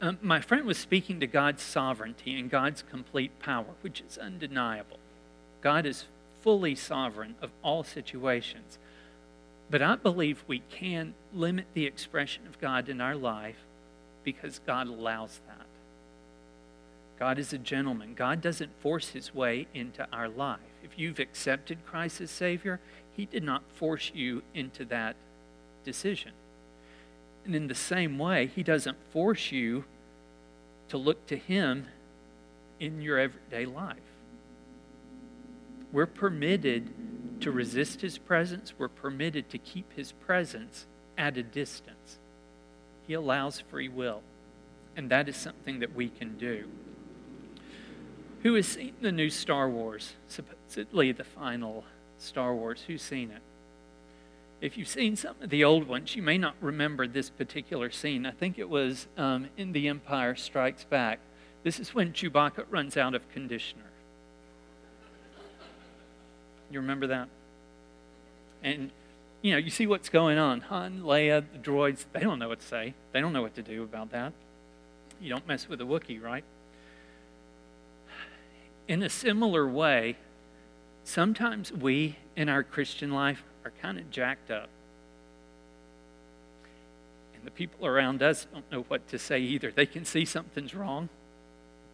Um, 0.00 0.18
my 0.20 0.40
friend 0.40 0.66
was 0.66 0.76
speaking 0.76 1.20
to 1.20 1.28
God's 1.28 1.62
sovereignty 1.62 2.36
and 2.36 2.50
God's 2.50 2.82
complete 2.82 3.38
power, 3.38 3.66
which 3.82 4.00
is 4.00 4.18
undeniable. 4.18 4.98
God 5.60 5.86
is 5.86 6.06
fully 6.42 6.74
sovereign 6.74 7.36
of 7.40 7.50
all 7.62 7.84
situations. 7.84 8.78
But 9.70 9.82
I 9.82 9.94
believe 9.94 10.42
we 10.48 10.62
can 10.70 11.14
limit 11.32 11.66
the 11.74 11.86
expression 11.86 12.46
of 12.48 12.60
God 12.60 12.88
in 12.88 13.00
our 13.00 13.14
life 13.14 13.58
because 14.24 14.58
God 14.66 14.88
allows 14.88 15.38
that. 15.46 15.49
God 17.20 17.38
is 17.38 17.52
a 17.52 17.58
gentleman. 17.58 18.14
God 18.14 18.40
doesn't 18.40 18.80
force 18.80 19.10
his 19.10 19.34
way 19.34 19.66
into 19.74 20.08
our 20.10 20.26
life. 20.26 20.58
If 20.82 20.98
you've 20.98 21.18
accepted 21.18 21.84
Christ 21.84 22.22
as 22.22 22.30
Savior, 22.30 22.80
he 23.14 23.26
did 23.26 23.44
not 23.44 23.62
force 23.74 24.10
you 24.14 24.42
into 24.54 24.86
that 24.86 25.16
decision. 25.84 26.32
And 27.44 27.54
in 27.54 27.68
the 27.68 27.74
same 27.74 28.18
way, 28.18 28.46
he 28.46 28.62
doesn't 28.62 28.96
force 29.12 29.52
you 29.52 29.84
to 30.88 30.96
look 30.96 31.26
to 31.26 31.36
him 31.36 31.88
in 32.80 33.02
your 33.02 33.18
everyday 33.18 33.66
life. 33.66 33.98
We're 35.92 36.06
permitted 36.06 36.88
to 37.42 37.50
resist 37.50 38.00
his 38.00 38.16
presence, 38.16 38.72
we're 38.78 38.88
permitted 38.88 39.50
to 39.50 39.58
keep 39.58 39.92
his 39.94 40.12
presence 40.12 40.86
at 41.18 41.36
a 41.36 41.42
distance. 41.42 42.18
He 43.06 43.12
allows 43.12 43.60
free 43.60 43.88
will, 43.88 44.22
and 44.96 45.10
that 45.10 45.28
is 45.28 45.36
something 45.36 45.80
that 45.80 45.94
we 45.94 46.08
can 46.08 46.38
do. 46.38 46.64
Who 48.42 48.54
has 48.54 48.66
seen 48.66 48.94
the 49.00 49.12
new 49.12 49.28
Star 49.28 49.68
Wars, 49.68 50.14
supposedly 50.28 51.12
the 51.12 51.24
final 51.24 51.84
Star 52.18 52.54
Wars? 52.54 52.84
Who's 52.86 53.02
seen 53.02 53.30
it? 53.30 53.42
If 54.60 54.76
you've 54.76 54.88
seen 54.88 55.16
some 55.16 55.36
of 55.40 55.50
the 55.50 55.64
old 55.64 55.88
ones, 55.88 56.16
you 56.16 56.22
may 56.22 56.38
not 56.38 56.54
remember 56.60 57.06
this 57.06 57.30
particular 57.30 57.90
scene. 57.90 58.26
I 58.26 58.30
think 58.30 58.58
it 58.58 58.68
was 58.68 59.06
um, 59.16 59.48
in 59.56 59.72
The 59.72 59.88
Empire 59.88 60.34
Strikes 60.36 60.84
Back. 60.84 61.18
This 61.62 61.78
is 61.78 61.94
when 61.94 62.12
Chewbacca 62.12 62.64
runs 62.70 62.96
out 62.96 63.14
of 63.14 63.28
conditioner. 63.30 63.84
You 66.70 66.80
remember 66.80 67.06
that? 67.08 67.28
And 68.62 68.90
you 69.42 69.52
know, 69.52 69.58
you 69.58 69.70
see 69.70 69.86
what's 69.86 70.10
going 70.10 70.38
on. 70.38 70.60
Han, 70.62 71.00
Leia, 71.02 71.42
the 71.52 71.58
droids, 71.58 72.04
they 72.12 72.20
don't 72.20 72.38
know 72.38 72.48
what 72.48 72.60
to 72.60 72.66
say. 72.66 72.94
They 73.12 73.20
don't 73.20 73.32
know 73.32 73.42
what 73.42 73.54
to 73.54 73.62
do 73.62 73.82
about 73.82 74.10
that. 74.12 74.32
You 75.20 75.30
don't 75.30 75.46
mess 75.48 75.68
with 75.68 75.80
a 75.80 75.84
Wookiee, 75.84 76.22
right? 76.22 76.44
In 78.90 79.04
a 79.04 79.08
similar 79.08 79.68
way, 79.68 80.16
sometimes 81.04 81.72
we 81.72 82.16
in 82.34 82.48
our 82.48 82.64
Christian 82.64 83.12
life 83.12 83.44
are 83.64 83.70
kind 83.80 84.00
of 84.00 84.10
jacked 84.10 84.50
up. 84.50 84.68
And 87.32 87.44
the 87.44 87.52
people 87.52 87.86
around 87.86 88.20
us 88.20 88.48
don't 88.52 88.68
know 88.72 88.82
what 88.88 89.06
to 89.10 89.16
say 89.16 89.38
either. 89.38 89.70
They 89.70 89.86
can 89.86 90.04
see 90.04 90.24
something's 90.24 90.74
wrong, 90.74 91.08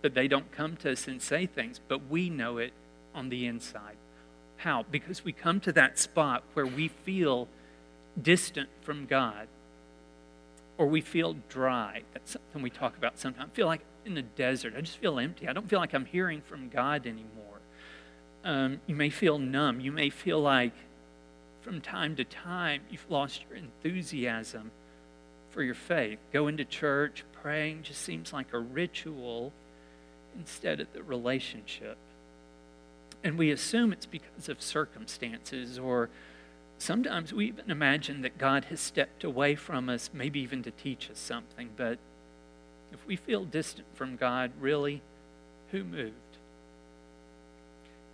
but 0.00 0.14
they 0.14 0.26
don't 0.26 0.50
come 0.52 0.74
to 0.76 0.92
us 0.92 1.06
and 1.06 1.20
say 1.20 1.44
things, 1.44 1.82
but 1.86 2.08
we 2.08 2.30
know 2.30 2.56
it 2.56 2.72
on 3.14 3.28
the 3.28 3.44
inside. 3.44 3.98
How? 4.56 4.86
Because 4.90 5.22
we 5.22 5.34
come 5.34 5.60
to 5.60 5.72
that 5.72 5.98
spot 5.98 6.44
where 6.54 6.64
we 6.64 6.88
feel 6.88 7.46
distant 8.22 8.70
from 8.80 9.04
God 9.04 9.48
or 10.78 10.86
we 10.86 11.00
feel 11.00 11.36
dry. 11.48 12.02
That's 12.12 12.32
something 12.32 12.62
we 12.62 12.70
talk 12.70 12.96
about 12.96 13.18
sometimes. 13.18 13.50
I 13.52 13.56
feel 13.56 13.66
like 13.66 13.82
in 14.04 14.14
the 14.14 14.22
desert. 14.22 14.74
I 14.76 14.80
just 14.80 14.98
feel 14.98 15.18
empty. 15.18 15.48
I 15.48 15.52
don't 15.52 15.68
feel 15.68 15.80
like 15.80 15.94
I'm 15.94 16.04
hearing 16.04 16.40
from 16.40 16.68
God 16.68 17.06
anymore. 17.06 17.60
Um, 18.44 18.80
you 18.86 18.94
may 18.94 19.10
feel 19.10 19.38
numb. 19.38 19.80
You 19.80 19.90
may 19.90 20.10
feel 20.10 20.40
like 20.40 20.72
from 21.60 21.80
time 21.80 22.14
to 22.16 22.24
time 22.24 22.82
you've 22.88 23.10
lost 23.10 23.42
your 23.48 23.58
enthusiasm 23.58 24.70
for 25.50 25.62
your 25.62 25.74
faith. 25.74 26.20
Going 26.32 26.56
to 26.58 26.64
church, 26.64 27.24
praying 27.42 27.82
just 27.82 28.00
seems 28.02 28.32
like 28.32 28.52
a 28.52 28.58
ritual 28.58 29.52
instead 30.38 30.80
of 30.80 30.92
the 30.92 31.02
relationship. 31.02 31.96
And 33.24 33.36
we 33.36 33.50
assume 33.50 33.92
it's 33.92 34.06
because 34.06 34.48
of 34.48 34.62
circumstances, 34.62 35.78
or 35.78 36.10
sometimes 36.78 37.32
we 37.32 37.46
even 37.46 37.70
imagine 37.70 38.22
that 38.22 38.38
God 38.38 38.66
has 38.66 38.80
stepped 38.80 39.24
away 39.24 39.54
from 39.54 39.88
us, 39.88 40.10
maybe 40.12 40.40
even 40.40 40.62
to 40.62 40.70
teach 40.70 41.10
us 41.10 41.18
something. 41.18 41.70
But 41.76 41.98
if 42.92 43.06
we 43.06 43.16
feel 43.16 43.44
distant 43.44 43.86
from 43.94 44.16
God, 44.16 44.52
really, 44.60 45.02
who 45.70 45.84
moved? 45.84 46.14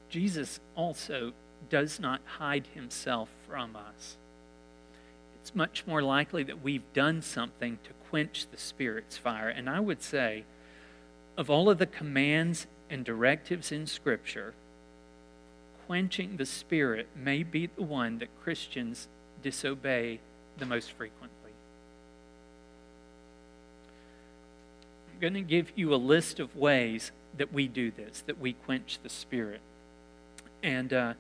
Jesus 0.09 0.61
also 0.75 1.33
does 1.71 1.99
not 1.99 2.21
hide 2.39 2.67
himself 2.75 3.29
from 3.49 3.77
us. 3.77 4.17
It's 5.41 5.55
much 5.55 5.87
more 5.87 6.03
likely 6.03 6.43
that 6.45 6.63
we've 6.63 6.93
done 6.93 7.23
something 7.23 7.79
to 7.85 7.91
quench 8.11 8.47
the 8.51 8.59
Spirit's 8.59 9.17
fire. 9.17 9.49
And 9.49 9.69
I 9.69 9.81
would 9.81 10.03
say, 10.03 10.45
of 11.37 11.51
all 11.51 11.69
of 11.69 11.79
the 11.79 11.87
commands 11.87 12.67
and 12.91 13.05
directives 13.05 13.73
in 13.73 13.87
Scripture, 13.87 14.55
quenching 15.87 16.37
the 16.37 16.47
Spirit 16.47 17.09
may 17.17 17.43
be 17.43 17.67
the 17.67 17.83
one 17.83 18.19
that 18.19 18.29
Christians 18.43 19.09
disobey 19.43 20.21
the 20.59 20.67
most 20.67 20.93
frequently. 20.93 21.51
I'm 25.13 25.21
going 25.21 25.35
to 25.35 25.41
give 25.41 25.73
you 25.75 25.95
a 25.95 25.97
list 25.97 26.41
of 26.41 26.57
ways 26.57 27.13
that 27.37 27.53
we 27.53 27.69
do 27.69 27.91
this, 27.91 28.23
that 28.27 28.39
we 28.39 28.53
quench 28.53 28.99
the 29.03 29.09
Spirit. 29.09 29.61
And 30.63 30.93
uh, 30.93 31.15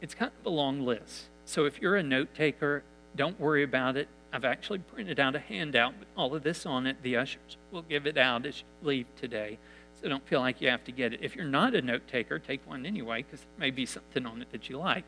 it's 0.00 0.14
kind 0.14 0.32
of 0.38 0.46
a 0.46 0.54
long 0.54 0.84
list. 0.84 1.24
So 1.44 1.64
if 1.64 1.80
you're 1.80 1.96
a 1.96 2.02
note 2.02 2.34
taker, 2.34 2.82
don't 3.16 3.38
worry 3.38 3.62
about 3.62 3.96
it. 3.96 4.08
I've 4.32 4.44
actually 4.44 4.78
printed 4.78 5.18
out 5.18 5.34
a 5.34 5.40
handout 5.40 5.98
with 5.98 6.08
all 6.16 6.34
of 6.34 6.42
this 6.42 6.64
on 6.64 6.86
it. 6.86 7.02
The 7.02 7.16
ushers 7.16 7.56
will 7.72 7.82
give 7.82 8.06
it 8.06 8.16
out 8.16 8.46
as 8.46 8.60
you 8.60 8.86
leave 8.86 9.06
today. 9.16 9.58
So 10.00 10.08
don't 10.08 10.26
feel 10.26 10.40
like 10.40 10.60
you 10.60 10.68
have 10.70 10.84
to 10.84 10.92
get 10.92 11.12
it. 11.12 11.20
If 11.22 11.36
you're 11.36 11.44
not 11.44 11.74
a 11.74 11.82
note 11.82 12.08
taker, 12.08 12.38
take 12.38 12.66
one 12.66 12.86
anyway, 12.86 13.22
because 13.22 13.40
there 13.40 13.58
may 13.58 13.70
be 13.70 13.84
something 13.84 14.24
on 14.24 14.40
it 14.40 14.50
that 14.52 14.68
you 14.68 14.78
like. 14.78 15.04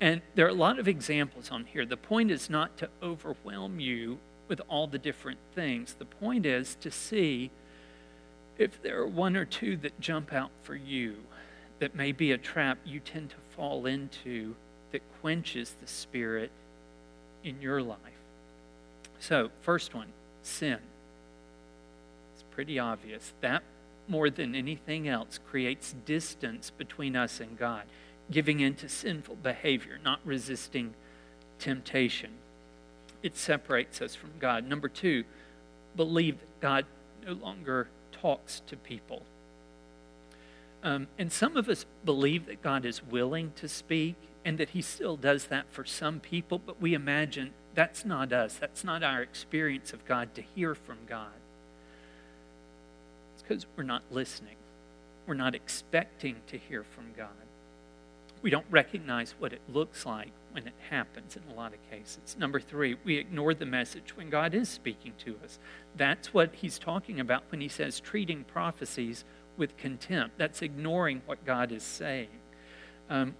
And 0.00 0.22
there 0.34 0.46
are 0.46 0.50
a 0.50 0.54
lot 0.54 0.78
of 0.78 0.88
examples 0.88 1.50
on 1.50 1.66
here. 1.66 1.84
The 1.84 1.96
point 1.96 2.30
is 2.30 2.48
not 2.48 2.78
to 2.78 2.88
overwhelm 3.02 3.80
you 3.80 4.18
with 4.48 4.60
all 4.68 4.86
the 4.86 4.98
different 4.98 5.38
things. 5.54 5.94
The 5.94 6.06
point 6.06 6.46
is 6.46 6.74
to 6.76 6.90
see 6.90 7.50
if 8.58 8.82
there 8.82 8.98
are 9.00 9.06
one 9.06 9.36
or 9.36 9.44
two 9.44 9.76
that 9.78 10.00
jump 10.00 10.32
out 10.32 10.50
for 10.62 10.74
you 10.74 11.16
that 11.80 11.94
may 11.94 12.12
be 12.12 12.32
a 12.32 12.38
trap 12.38 12.78
you 12.84 13.00
tend 13.00 13.30
to 13.30 13.36
fall 13.56 13.86
into 13.86 14.54
that 14.92 15.02
quenches 15.20 15.74
the 15.80 15.86
spirit 15.86 16.50
in 17.44 17.60
your 17.60 17.82
life. 17.82 17.98
So, 19.18 19.50
first 19.62 19.94
one 19.94 20.08
sin. 20.42 20.78
It's 22.34 22.44
pretty 22.50 22.78
obvious. 22.78 23.32
That 23.40 23.62
more 24.10 24.28
than 24.28 24.54
anything 24.54 25.08
else, 25.08 25.38
creates 25.48 25.94
distance 26.04 26.70
between 26.70 27.14
us 27.14 27.40
and 27.40 27.56
God, 27.56 27.84
giving 28.30 28.60
in 28.60 28.74
to 28.76 28.88
sinful 28.88 29.36
behavior, 29.36 29.98
not 30.04 30.20
resisting 30.24 30.94
temptation. 31.58 32.30
It 33.22 33.36
separates 33.36 34.02
us 34.02 34.14
from 34.14 34.30
God. 34.40 34.66
Number 34.66 34.88
two, 34.88 35.24
believe 35.96 36.40
that 36.40 36.60
God 36.60 36.86
no 37.24 37.32
longer 37.32 37.88
talks 38.10 38.60
to 38.66 38.76
people. 38.76 39.22
Um, 40.82 41.06
and 41.18 41.30
some 41.30 41.56
of 41.56 41.68
us 41.68 41.84
believe 42.04 42.46
that 42.46 42.62
God 42.62 42.84
is 42.84 43.02
willing 43.04 43.52
to 43.56 43.68
speak 43.68 44.16
and 44.44 44.58
that 44.58 44.70
He 44.70 44.82
still 44.82 45.16
does 45.16 45.46
that 45.46 45.66
for 45.70 45.84
some 45.84 46.18
people, 46.18 46.58
but 46.58 46.80
we 46.80 46.94
imagine 46.94 47.52
that's 47.74 48.04
not 48.04 48.32
us. 48.32 48.54
That's 48.54 48.82
not 48.82 49.02
our 49.02 49.22
experience 49.22 49.92
of 49.92 50.04
God 50.06 50.34
to 50.34 50.42
hear 50.42 50.74
from 50.74 50.98
God 51.06 51.28
because 53.50 53.66
we're 53.76 53.82
not 53.82 54.04
listening. 54.12 54.54
We're 55.26 55.34
not 55.34 55.56
expecting 55.56 56.36
to 56.46 56.56
hear 56.56 56.84
from 56.84 57.06
God. 57.16 57.28
We 58.42 58.50
don't 58.50 58.66
recognize 58.70 59.34
what 59.40 59.52
it 59.52 59.60
looks 59.68 60.06
like 60.06 60.30
when 60.52 60.68
it 60.68 60.72
happens 60.88 61.36
in 61.36 61.42
a 61.52 61.56
lot 61.56 61.74
of 61.74 61.90
cases. 61.90 62.36
Number 62.38 62.60
three, 62.60 62.96
we 63.02 63.16
ignore 63.16 63.52
the 63.52 63.66
message 63.66 64.16
when 64.16 64.30
God 64.30 64.54
is 64.54 64.68
speaking 64.68 65.14
to 65.24 65.36
us. 65.42 65.58
That's 65.96 66.32
what 66.32 66.54
he's 66.54 66.78
talking 66.78 67.18
about 67.18 67.42
when 67.50 67.60
he 67.60 67.66
says 67.66 67.98
treating 67.98 68.44
prophecies 68.44 69.24
with 69.56 69.76
contempt. 69.76 70.38
That's 70.38 70.62
ignoring 70.62 71.22
what 71.26 71.44
God 71.44 71.72
is 71.72 71.82
saying. 71.82 72.28
Um, 73.10 73.34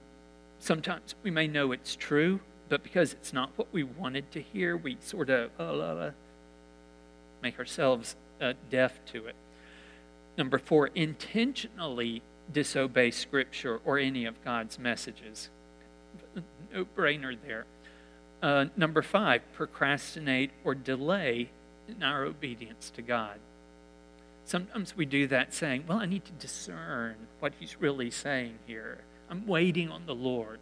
sometimes 0.59 1.15
we 1.23 1.31
may 1.31 1.47
know 1.47 1.71
it's 1.71 1.95
true, 1.95 2.41
but 2.69 2.83
because 2.83 3.13
it's 3.13 3.33
not 3.33 3.51
what 3.55 3.69
we 3.73 3.85
wanted 3.85 4.33
to 4.33 4.43
hear, 4.43 4.77
we 4.77 4.97
sort 4.99 5.31
of 5.31 5.53
uh, 5.61 5.63
uh, 5.63 6.11
make 7.45 7.61
ourselves 7.61 8.17
uh, 8.41 8.55
deaf 8.71 8.99
to 9.13 9.27
it. 9.27 9.37
Number 10.37 10.59
four, 10.59 10.89
intentionally 10.95 12.23
disobey 12.53 13.11
Scripture 13.11 13.81
or 13.85 13.99
any 13.99 14.25
of 14.25 14.43
God's 14.45 14.79
messages. 14.79 15.51
No 16.73 16.85
brainer 16.85 17.37
there. 17.45 17.67
Uh, 18.43 18.67
number 18.77 19.03
five, 19.03 19.43
procrastinate 19.53 20.51
or 20.65 20.75
delay 20.75 21.51
in 21.89 22.03
our 22.03 22.25
obedience 22.25 22.91
to 22.91 23.03
God. 23.03 23.39
Sometimes 24.45 24.97
we 24.97 25.05
do 25.05 25.27
that 25.27 25.53
saying, 25.53 25.85
Well, 25.87 25.99
I 25.99 26.07
need 26.07 26.25
to 26.25 26.33
discern 26.33 27.17
what 27.41 27.53
He's 27.59 27.81
really 27.81 28.11
saying 28.11 28.59
here. 28.67 28.99
I'm 29.29 29.47
waiting 29.47 29.91
on 29.91 30.07
the 30.07 30.15
Lord. 30.15 30.59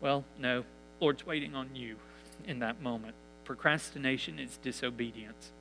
Well, 0.00 0.24
no, 0.38 0.64
Lord's 1.00 1.24
waiting 1.24 1.54
on 1.54 1.74
you 1.74 1.96
in 2.44 2.58
that 2.58 2.82
moment. 2.82 3.14
Procrastination 3.44 4.38
is 4.38 4.56
disobedience. 4.58 5.52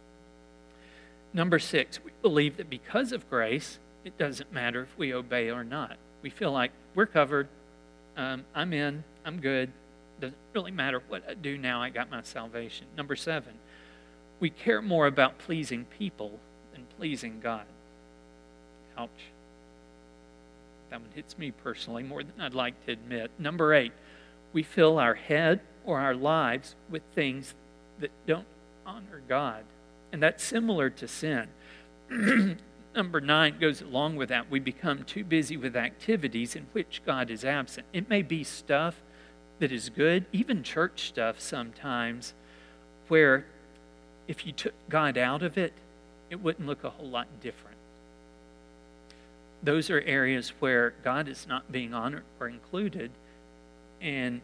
Number 1.33 1.59
six, 1.59 2.03
we 2.03 2.11
believe 2.21 2.57
that 2.57 2.69
because 2.69 3.11
of 3.11 3.29
grace, 3.29 3.79
it 4.03 4.17
doesn't 4.17 4.51
matter 4.51 4.81
if 4.81 4.97
we 4.97 5.13
obey 5.13 5.49
or 5.49 5.63
not. 5.63 5.97
We 6.21 6.29
feel 6.29 6.51
like 6.51 6.71
we're 6.93 7.05
covered. 7.05 7.47
Um, 8.17 8.45
I'm 8.53 8.73
in. 8.73 9.03
I'm 9.25 9.39
good. 9.39 9.71
Doesn't 10.19 10.37
really 10.53 10.71
matter 10.71 11.01
what 11.07 11.23
I 11.29 11.33
do 11.33 11.57
now. 11.57 11.81
I 11.81 11.89
got 11.89 12.11
my 12.11 12.21
salvation. 12.21 12.87
Number 12.97 13.15
seven, 13.15 13.53
we 14.39 14.49
care 14.49 14.81
more 14.81 15.07
about 15.07 15.37
pleasing 15.37 15.85
people 15.85 16.39
than 16.73 16.85
pleasing 16.97 17.39
God. 17.41 17.65
Ouch. 18.97 19.09
That 20.89 20.99
one 20.99 21.09
hits 21.15 21.37
me 21.37 21.51
personally 21.51 22.03
more 22.03 22.23
than 22.23 22.39
I'd 22.39 22.53
like 22.53 22.85
to 22.85 22.91
admit. 22.91 23.31
Number 23.39 23.73
eight, 23.73 23.93
we 24.51 24.63
fill 24.63 24.99
our 24.99 25.13
head 25.13 25.61
or 25.85 25.99
our 25.99 26.13
lives 26.13 26.75
with 26.89 27.03
things 27.15 27.55
that 27.99 28.11
don't 28.27 28.45
honor 28.85 29.21
God. 29.29 29.63
And 30.11 30.21
that's 30.21 30.43
similar 30.43 30.89
to 30.89 31.07
sin. 31.07 31.47
Number 32.95 33.21
nine 33.21 33.57
goes 33.59 33.81
along 33.81 34.17
with 34.17 34.29
that. 34.29 34.51
We 34.51 34.59
become 34.59 35.03
too 35.03 35.23
busy 35.23 35.55
with 35.55 35.75
activities 35.75 36.55
in 36.55 36.67
which 36.73 37.01
God 37.05 37.29
is 37.29 37.45
absent. 37.45 37.87
It 37.93 38.09
may 38.09 38.21
be 38.21 38.43
stuff 38.43 39.01
that 39.59 39.71
is 39.71 39.89
good, 39.89 40.25
even 40.33 40.63
church 40.63 41.07
stuff 41.07 41.39
sometimes, 41.39 42.33
where 43.07 43.45
if 44.27 44.45
you 44.45 44.51
took 44.51 44.73
God 44.89 45.17
out 45.17 45.41
of 45.41 45.57
it, 45.57 45.73
it 46.29 46.41
wouldn't 46.41 46.67
look 46.67 46.83
a 46.83 46.89
whole 46.89 47.07
lot 47.07 47.27
different. 47.41 47.77
Those 49.63 49.89
are 49.89 50.01
areas 50.01 50.49
where 50.59 50.93
God 51.03 51.27
is 51.27 51.47
not 51.47 51.71
being 51.71 51.93
honored 51.93 52.23
or 52.39 52.47
included 52.47 53.11
and 54.01 54.41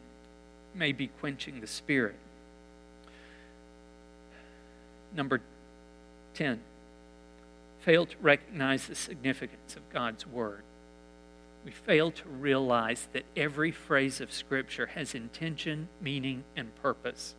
may 0.76 0.92
be 0.92 1.08
quenching 1.08 1.60
the 1.60 1.68
spirit. 1.68 2.16
Number 5.16 5.42
10. 6.38 6.60
Fail 7.80 8.06
to 8.06 8.16
recognize 8.22 8.86
the 8.86 8.94
significance 8.94 9.76
of 9.76 9.90
God's 9.92 10.28
Word. 10.28 10.62
we 11.66 11.72
fail 11.72 12.12
to 12.12 12.30
realize 12.30 13.10
that 13.12 13.26
every 13.36 13.72
phrase 13.72 14.22
of 14.22 14.32
Scripture 14.32 14.86
has 14.86 15.16
intention, 15.16 15.90
meaning, 16.00 16.44
and 16.56 16.74
purpose. 16.76 17.36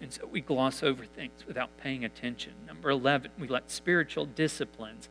And 0.00 0.12
so 0.12 0.26
we 0.26 0.40
gloss 0.40 0.84
over 0.84 1.04
things 1.04 1.44
without 1.46 1.76
paying 1.78 2.04
attention. 2.04 2.52
Number 2.64 2.90
11, 2.90 3.32
we 3.38 3.48
let 3.48 3.72
spiritual 3.72 4.24
disciplines, 4.24 5.08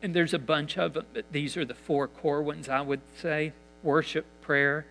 and 0.00 0.14
there's 0.14 0.32
a 0.32 0.38
bunch 0.38 0.78
of 0.78 0.94
them, 0.94 1.06
but 1.12 1.24
these 1.32 1.56
are 1.56 1.64
the 1.64 1.74
four 1.74 2.06
core 2.06 2.42
ones 2.42 2.68
I 2.68 2.80
would 2.80 3.02
say 3.20 3.52
worship, 3.82 4.24
prayer, 4.40 4.86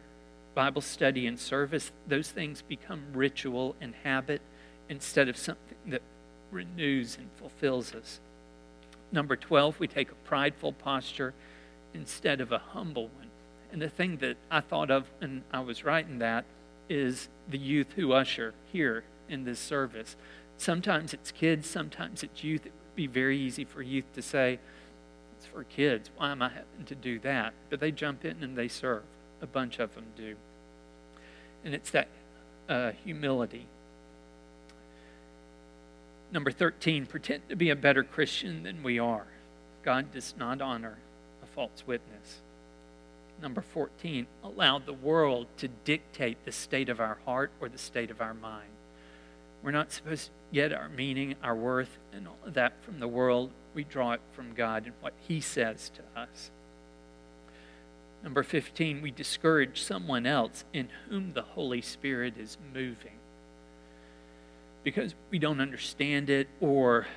Bible 0.54 0.82
study, 0.82 1.26
and 1.26 1.40
service. 1.40 1.94
Those 2.06 2.30
things 2.30 2.62
become 2.62 3.06
ritual 3.14 3.78
and 3.80 3.96
habit 4.04 4.42
instead 4.90 5.30
of 5.30 5.38
something 5.38 5.78
that 5.88 6.02
renews 6.52 7.18
and 7.18 7.30
fulfills 7.36 7.94
us. 7.94 8.20
Number 9.12 9.36
12, 9.36 9.80
we 9.80 9.88
take 9.88 10.12
a 10.12 10.16
prideful 10.16 10.74
posture 10.74 11.34
instead 11.94 12.42
of 12.42 12.52
a 12.52 12.58
humble 12.58 13.08
one. 13.08 13.30
And 13.72 13.82
the 13.82 13.90
thing 13.90 14.18
that 14.18 14.38
I 14.52 14.62
thought 14.62 14.92
of 14.92 15.08
when 15.20 15.44
I 15.52 15.60
was 15.60 15.84
writing 15.84 16.20
that 16.20 16.46
is 16.90 17.30
the 17.50 17.58
youth 17.58 17.94
who 17.96 18.14
usher 18.14 18.54
here 18.72 19.04
in 19.30 19.44
this 19.44 19.60
service. 19.60 20.16
Sometimes 20.58 21.14
it's 21.14 21.32
kids, 21.32 21.70
sometimes 21.70 22.24
it's 22.24 22.44
youth. 22.44 22.66
It 22.66 22.72
would 22.72 22.96
be 22.96 23.08
very 23.08 23.38
easy 23.38 23.66
for 23.66 23.82
youth 23.82 24.06
to 24.14 24.22
say, 24.22 24.60
It's 25.38 25.46
for 25.46 25.64
kids. 25.64 26.10
Why 26.16 26.32
am 26.32 26.42
I 26.42 26.50
having 26.50 26.86
to 26.86 26.96
do 26.96 27.20
that? 27.20 27.54
But 27.70 27.80
they 27.80 27.92
jump 27.92 28.24
in 28.24 28.44
and 28.44 28.58
they 28.58 28.68
serve. 28.68 29.04
A 29.42 29.48
bunch 29.48 29.80
of 29.80 29.96
them 29.96 30.06
do. 30.16 30.36
And 31.64 31.74
it's 31.74 31.92
that 31.92 32.08
uh, 32.70 32.92
humility. 33.04 33.68
Number 36.36 36.52
13, 36.52 37.06
pretend 37.06 37.48
to 37.48 37.56
be 37.56 37.70
a 37.70 37.78
better 37.78 38.04
Christian 38.04 38.64
than 38.64 38.84
we 38.84 39.00
are. 39.00 39.28
God 39.84 40.12
does 40.12 40.34
not 40.38 40.62
honor 40.62 40.98
a 41.42 41.46
false 41.46 41.88
witness. 41.88 42.42
Number 43.42 43.62
14, 43.62 44.28
allow 44.44 44.80
the 44.80 44.92
world 44.92 45.48
to 45.60 45.70
dictate 45.70 46.44
the 46.44 46.52
state 46.52 46.90
of 46.90 47.00
our 47.00 47.20
heart 47.24 47.52
or 47.62 47.70
the 47.70 47.78
state 47.78 48.12
of 48.12 48.20
our 48.20 48.34
mind. 48.34 48.68
We're 49.64 49.72
not 49.72 49.94
supposed 49.94 50.26
to 50.26 50.32
get 50.54 50.74
our 50.74 50.90
meaning, 50.90 51.36
our 51.42 51.56
worth, 51.56 51.98
and 52.12 52.28
all 52.28 52.38
of 52.46 52.54
that 52.56 52.84
from 52.84 53.00
the 53.00 53.08
world. 53.08 53.52
We 53.74 53.86
draw 53.86 54.12
it 54.12 54.22
from 54.34 54.54
God 54.56 54.88
and 54.88 54.94
what 55.00 55.14
He 55.26 55.40
says 55.40 55.90
to 55.96 56.20
us. 56.20 56.52
Number 58.22 58.44
15, 58.44 59.02
we 59.02 59.10
discourage 59.10 59.82
someone 59.82 60.26
else 60.26 60.66
in 60.74 60.90
whom 61.08 61.32
the 61.32 61.44
Holy 61.44 61.80
Spirit 61.80 62.34
is 62.38 62.58
moving 62.74 63.20
because 64.86 65.16
we 65.32 65.40
don't 65.40 65.60
understand 65.60 66.30
it 66.30 66.48
or 66.62 67.08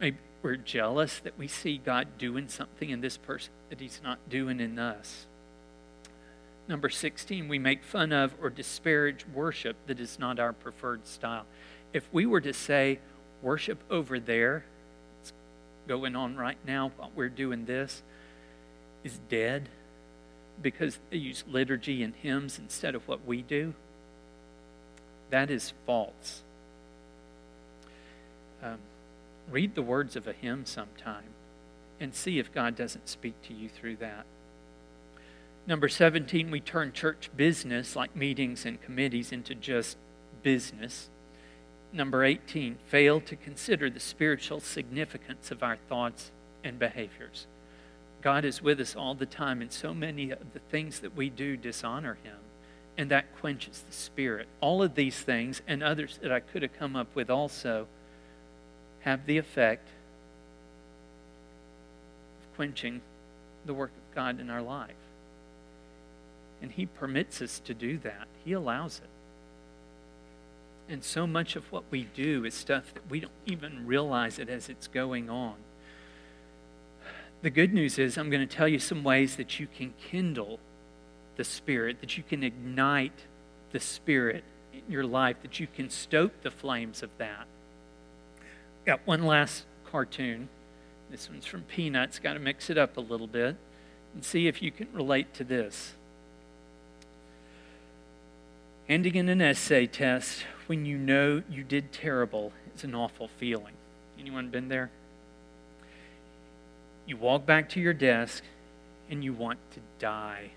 maybe 0.00 0.16
we're 0.42 0.56
jealous 0.56 1.18
that 1.18 1.36
we 1.36 1.48
see 1.48 1.76
God 1.76 2.18
doing 2.18 2.48
something 2.48 2.88
in 2.88 3.00
this 3.00 3.16
person 3.16 3.52
that 3.68 3.80
He's 3.80 4.00
not 4.02 4.30
doing 4.30 4.60
in 4.60 4.78
us. 4.78 5.26
Number 6.68 6.88
16, 6.88 7.48
we 7.48 7.58
make 7.58 7.82
fun 7.82 8.12
of 8.12 8.32
or 8.40 8.48
disparage 8.48 9.26
worship 9.34 9.76
that 9.88 9.98
is 9.98 10.20
not 10.20 10.38
our 10.38 10.52
preferred 10.52 11.04
style. 11.06 11.46
If 11.92 12.08
we 12.12 12.26
were 12.26 12.40
to 12.40 12.52
say, 12.52 13.00
worship 13.42 13.82
over 13.90 14.20
there, 14.20 14.64
it's 15.20 15.32
going 15.88 16.14
on 16.14 16.36
right 16.36 16.58
now 16.64 16.92
while 16.96 17.10
we're 17.16 17.28
doing 17.28 17.64
this, 17.64 18.04
is 19.02 19.18
dead 19.28 19.68
because 20.62 21.00
they 21.10 21.16
use 21.16 21.42
liturgy 21.48 22.04
and 22.04 22.14
hymns 22.14 22.56
instead 22.58 22.94
of 22.94 23.06
what 23.08 23.26
we 23.26 23.42
do, 23.42 23.74
that 25.30 25.50
is 25.50 25.72
false. 25.86 26.42
Um, 28.62 28.78
read 29.50 29.74
the 29.74 29.82
words 29.82 30.16
of 30.16 30.26
a 30.26 30.32
hymn 30.32 30.64
sometime 30.66 31.24
and 32.00 32.14
see 32.14 32.38
if 32.38 32.52
God 32.52 32.76
doesn't 32.76 33.08
speak 33.08 33.40
to 33.42 33.54
you 33.54 33.68
through 33.68 33.96
that. 33.96 34.26
Number 35.66 35.88
17, 35.88 36.50
we 36.50 36.60
turn 36.60 36.92
church 36.92 37.30
business, 37.36 37.96
like 37.96 38.14
meetings 38.14 38.64
and 38.64 38.80
committees, 38.80 39.32
into 39.32 39.54
just 39.54 39.96
business. 40.42 41.08
Number 41.92 42.22
18, 42.24 42.76
fail 42.86 43.20
to 43.22 43.34
consider 43.34 43.90
the 43.90 44.00
spiritual 44.00 44.60
significance 44.60 45.50
of 45.50 45.62
our 45.62 45.76
thoughts 45.76 46.30
and 46.62 46.78
behaviors. 46.78 47.46
God 48.22 48.44
is 48.44 48.62
with 48.62 48.80
us 48.80 48.94
all 48.94 49.14
the 49.14 49.26
time, 49.26 49.60
and 49.60 49.72
so 49.72 49.92
many 49.92 50.30
of 50.30 50.52
the 50.52 50.60
things 50.60 51.00
that 51.00 51.16
we 51.16 51.30
do 51.30 51.56
dishonor 51.56 52.18
Him, 52.22 52.38
and 52.96 53.10
that 53.10 53.36
quenches 53.36 53.80
the 53.80 53.92
Spirit. 53.92 54.46
All 54.60 54.82
of 54.82 54.94
these 54.94 55.18
things, 55.18 55.62
and 55.66 55.82
others 55.82 56.18
that 56.22 56.30
I 56.30 56.40
could 56.40 56.62
have 56.62 56.78
come 56.78 56.94
up 56.94 57.14
with 57.14 57.30
also, 57.30 57.88
have 59.06 59.24
the 59.24 59.38
effect 59.38 59.88
of 62.40 62.56
quenching 62.56 63.00
the 63.64 63.72
work 63.72 63.92
of 63.92 64.14
God 64.14 64.40
in 64.40 64.50
our 64.50 64.60
life. 64.60 64.90
And 66.60 66.72
He 66.72 66.86
permits 66.86 67.40
us 67.40 67.60
to 67.60 67.72
do 67.72 67.98
that, 67.98 68.26
He 68.44 68.52
allows 68.52 68.98
it. 68.98 69.08
And 70.92 71.02
so 71.02 71.26
much 71.26 71.56
of 71.56 71.70
what 71.72 71.84
we 71.90 72.04
do 72.14 72.44
is 72.44 72.54
stuff 72.54 72.92
that 72.94 73.08
we 73.08 73.20
don't 73.20 73.32
even 73.46 73.86
realize 73.86 74.38
it 74.38 74.48
as 74.48 74.68
it's 74.68 74.88
going 74.88 75.30
on. 75.30 75.54
The 77.42 77.50
good 77.50 77.72
news 77.72 77.98
is, 77.98 78.18
I'm 78.18 78.30
going 78.30 78.46
to 78.46 78.56
tell 78.56 78.68
you 78.68 78.78
some 78.80 79.04
ways 79.04 79.36
that 79.36 79.60
you 79.60 79.68
can 79.68 79.94
kindle 80.10 80.58
the 81.36 81.44
Spirit, 81.44 82.00
that 82.00 82.16
you 82.16 82.24
can 82.24 82.42
ignite 82.42 83.24
the 83.70 83.80
Spirit 83.80 84.42
in 84.72 84.82
your 84.88 85.04
life, 85.04 85.36
that 85.42 85.60
you 85.60 85.66
can 85.66 85.90
stoke 85.90 86.42
the 86.42 86.50
flames 86.50 87.02
of 87.04 87.10
that. 87.18 87.46
Got 88.86 89.00
one 89.04 89.24
last 89.24 89.64
cartoon. 89.90 90.48
This 91.10 91.28
one's 91.28 91.44
from 91.44 91.62
Peanuts. 91.62 92.20
Got 92.20 92.34
to 92.34 92.38
mix 92.38 92.70
it 92.70 92.78
up 92.78 92.96
a 92.96 93.00
little 93.00 93.26
bit 93.26 93.56
and 94.14 94.24
see 94.24 94.46
if 94.46 94.62
you 94.62 94.70
can 94.70 94.86
relate 94.92 95.34
to 95.34 95.44
this. 95.44 95.94
Ending 98.88 99.16
in 99.16 99.28
an 99.28 99.42
essay 99.42 99.88
test 99.88 100.44
when 100.68 100.86
you 100.86 100.96
know 100.96 101.42
you 101.50 101.64
did 101.64 101.90
terrible 101.90 102.52
is 102.76 102.84
an 102.84 102.94
awful 102.94 103.26
feeling. 103.26 103.74
Anyone 104.20 104.50
been 104.50 104.68
there? 104.68 104.90
You 107.06 107.16
walk 107.16 107.44
back 107.44 107.68
to 107.70 107.80
your 107.80 107.92
desk 107.92 108.44
and 109.10 109.24
you 109.24 109.32
want 109.32 109.58
to 109.72 109.80
die. 109.98 110.50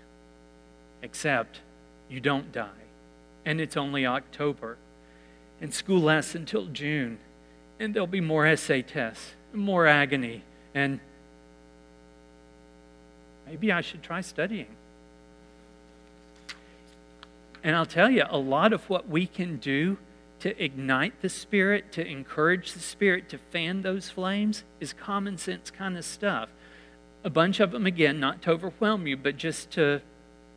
Except 1.02 1.60
you 2.08 2.20
don't 2.20 2.52
die. 2.52 2.68
And 3.44 3.60
it's 3.60 3.76
only 3.76 4.06
October. 4.06 4.76
And 5.60 5.74
school 5.74 6.00
lasts 6.00 6.36
until 6.36 6.66
June. 6.66 7.18
And 7.80 7.94
there'll 7.94 8.06
be 8.06 8.20
more 8.20 8.46
essay 8.46 8.82
tests, 8.82 9.32
more 9.52 9.88
agony. 9.88 10.44
And 10.74 11.00
maybe 13.46 13.72
I 13.72 13.80
should 13.80 14.02
try 14.02 14.20
studying. 14.20 14.68
And 17.64 17.74
I'll 17.74 17.86
tell 17.86 18.10
you, 18.10 18.24
a 18.28 18.38
lot 18.38 18.72
of 18.72 18.88
what 18.88 19.08
we 19.08 19.26
can 19.26 19.56
do 19.56 19.98
to 20.40 20.62
ignite 20.62 21.20
the 21.20 21.28
Spirit, 21.28 21.92
to 21.92 22.06
encourage 22.06 22.72
the 22.72 22.80
Spirit, 22.80 23.28
to 23.30 23.38
fan 23.38 23.82
those 23.82 24.08
flames 24.08 24.64
is 24.78 24.92
common 24.92 25.36
sense 25.36 25.70
kind 25.70 25.98
of 25.98 26.04
stuff. 26.04 26.48
A 27.24 27.30
bunch 27.30 27.60
of 27.60 27.72
them, 27.72 27.86
again, 27.86 28.18
not 28.20 28.42
to 28.42 28.50
overwhelm 28.50 29.06
you, 29.06 29.16
but 29.16 29.36
just 29.36 29.70
to 29.72 30.00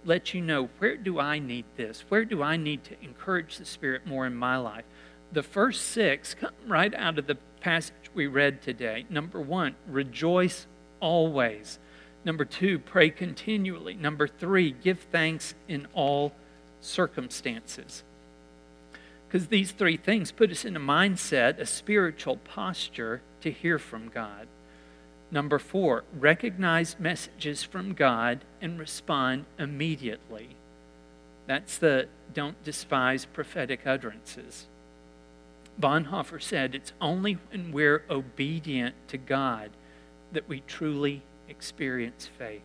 let 0.06 0.34
you 0.34 0.42
know 0.42 0.70
where 0.80 0.96
do 0.96 1.20
I 1.20 1.40
need 1.40 1.66
this? 1.76 2.06
Where 2.08 2.24
do 2.26 2.42
I 2.42 2.56
need 2.58 2.84
to 2.86 2.96
encourage 3.02 3.58
the 3.58 3.66
Spirit 3.66 4.06
more 4.06 4.26
in 4.26 4.36
my 4.36 4.58
life? 4.58 4.86
The 5.34 5.44
first 5.44 5.88
six 5.88 6.36
come 6.36 6.54
right 6.68 6.94
out 6.94 7.18
of 7.18 7.26
the 7.26 7.38
passage 7.60 7.96
we 8.14 8.28
read 8.28 8.62
today. 8.62 9.06
Number 9.10 9.42
one, 9.42 9.76
rejoice 9.88 10.68
always. 11.00 11.80
Number 12.24 12.46
two, 12.46 12.78
pray 12.78 13.10
continually. 13.10 13.96
Number 13.96 14.28
three, 14.28 14.72
give 14.72 15.00
thanks 15.12 15.56
in 15.68 15.88
all 15.94 16.34
circumstances. 16.82 18.04
Because 19.28 19.48
these 19.48 19.72
three 19.72 19.98
things 19.98 20.32
put 20.32 20.52
us 20.52 20.66
in 20.66 20.76
a 20.76 20.80
mindset, 20.80 21.58
a 21.58 21.66
spiritual 21.66 22.38
posture 22.38 23.22
to 23.42 23.50
hear 23.50 23.80
from 23.80 24.10
God. 24.10 24.48
Number 25.32 25.58
four, 25.58 26.04
recognize 26.16 27.00
messages 27.00 27.64
from 27.64 27.96
God 27.96 28.46
and 28.62 28.78
respond 28.78 29.46
immediately. 29.58 30.50
That's 31.48 31.80
the 31.80 32.08
don't 32.32 32.64
despise 32.64 33.26
prophetic 33.26 33.88
utterances. 33.88 34.68
Bonhoeffer 35.80 36.42
said 36.42 36.76
it's 36.76 36.94
only 37.02 37.38
when 37.52 37.72
we're 37.72 38.04
obedient 38.10 38.96
to 39.08 39.18
God 39.18 39.72
that 40.32 40.48
we 40.48 40.62
truly 40.62 41.24
experience 41.50 42.30
faith. 42.38 42.62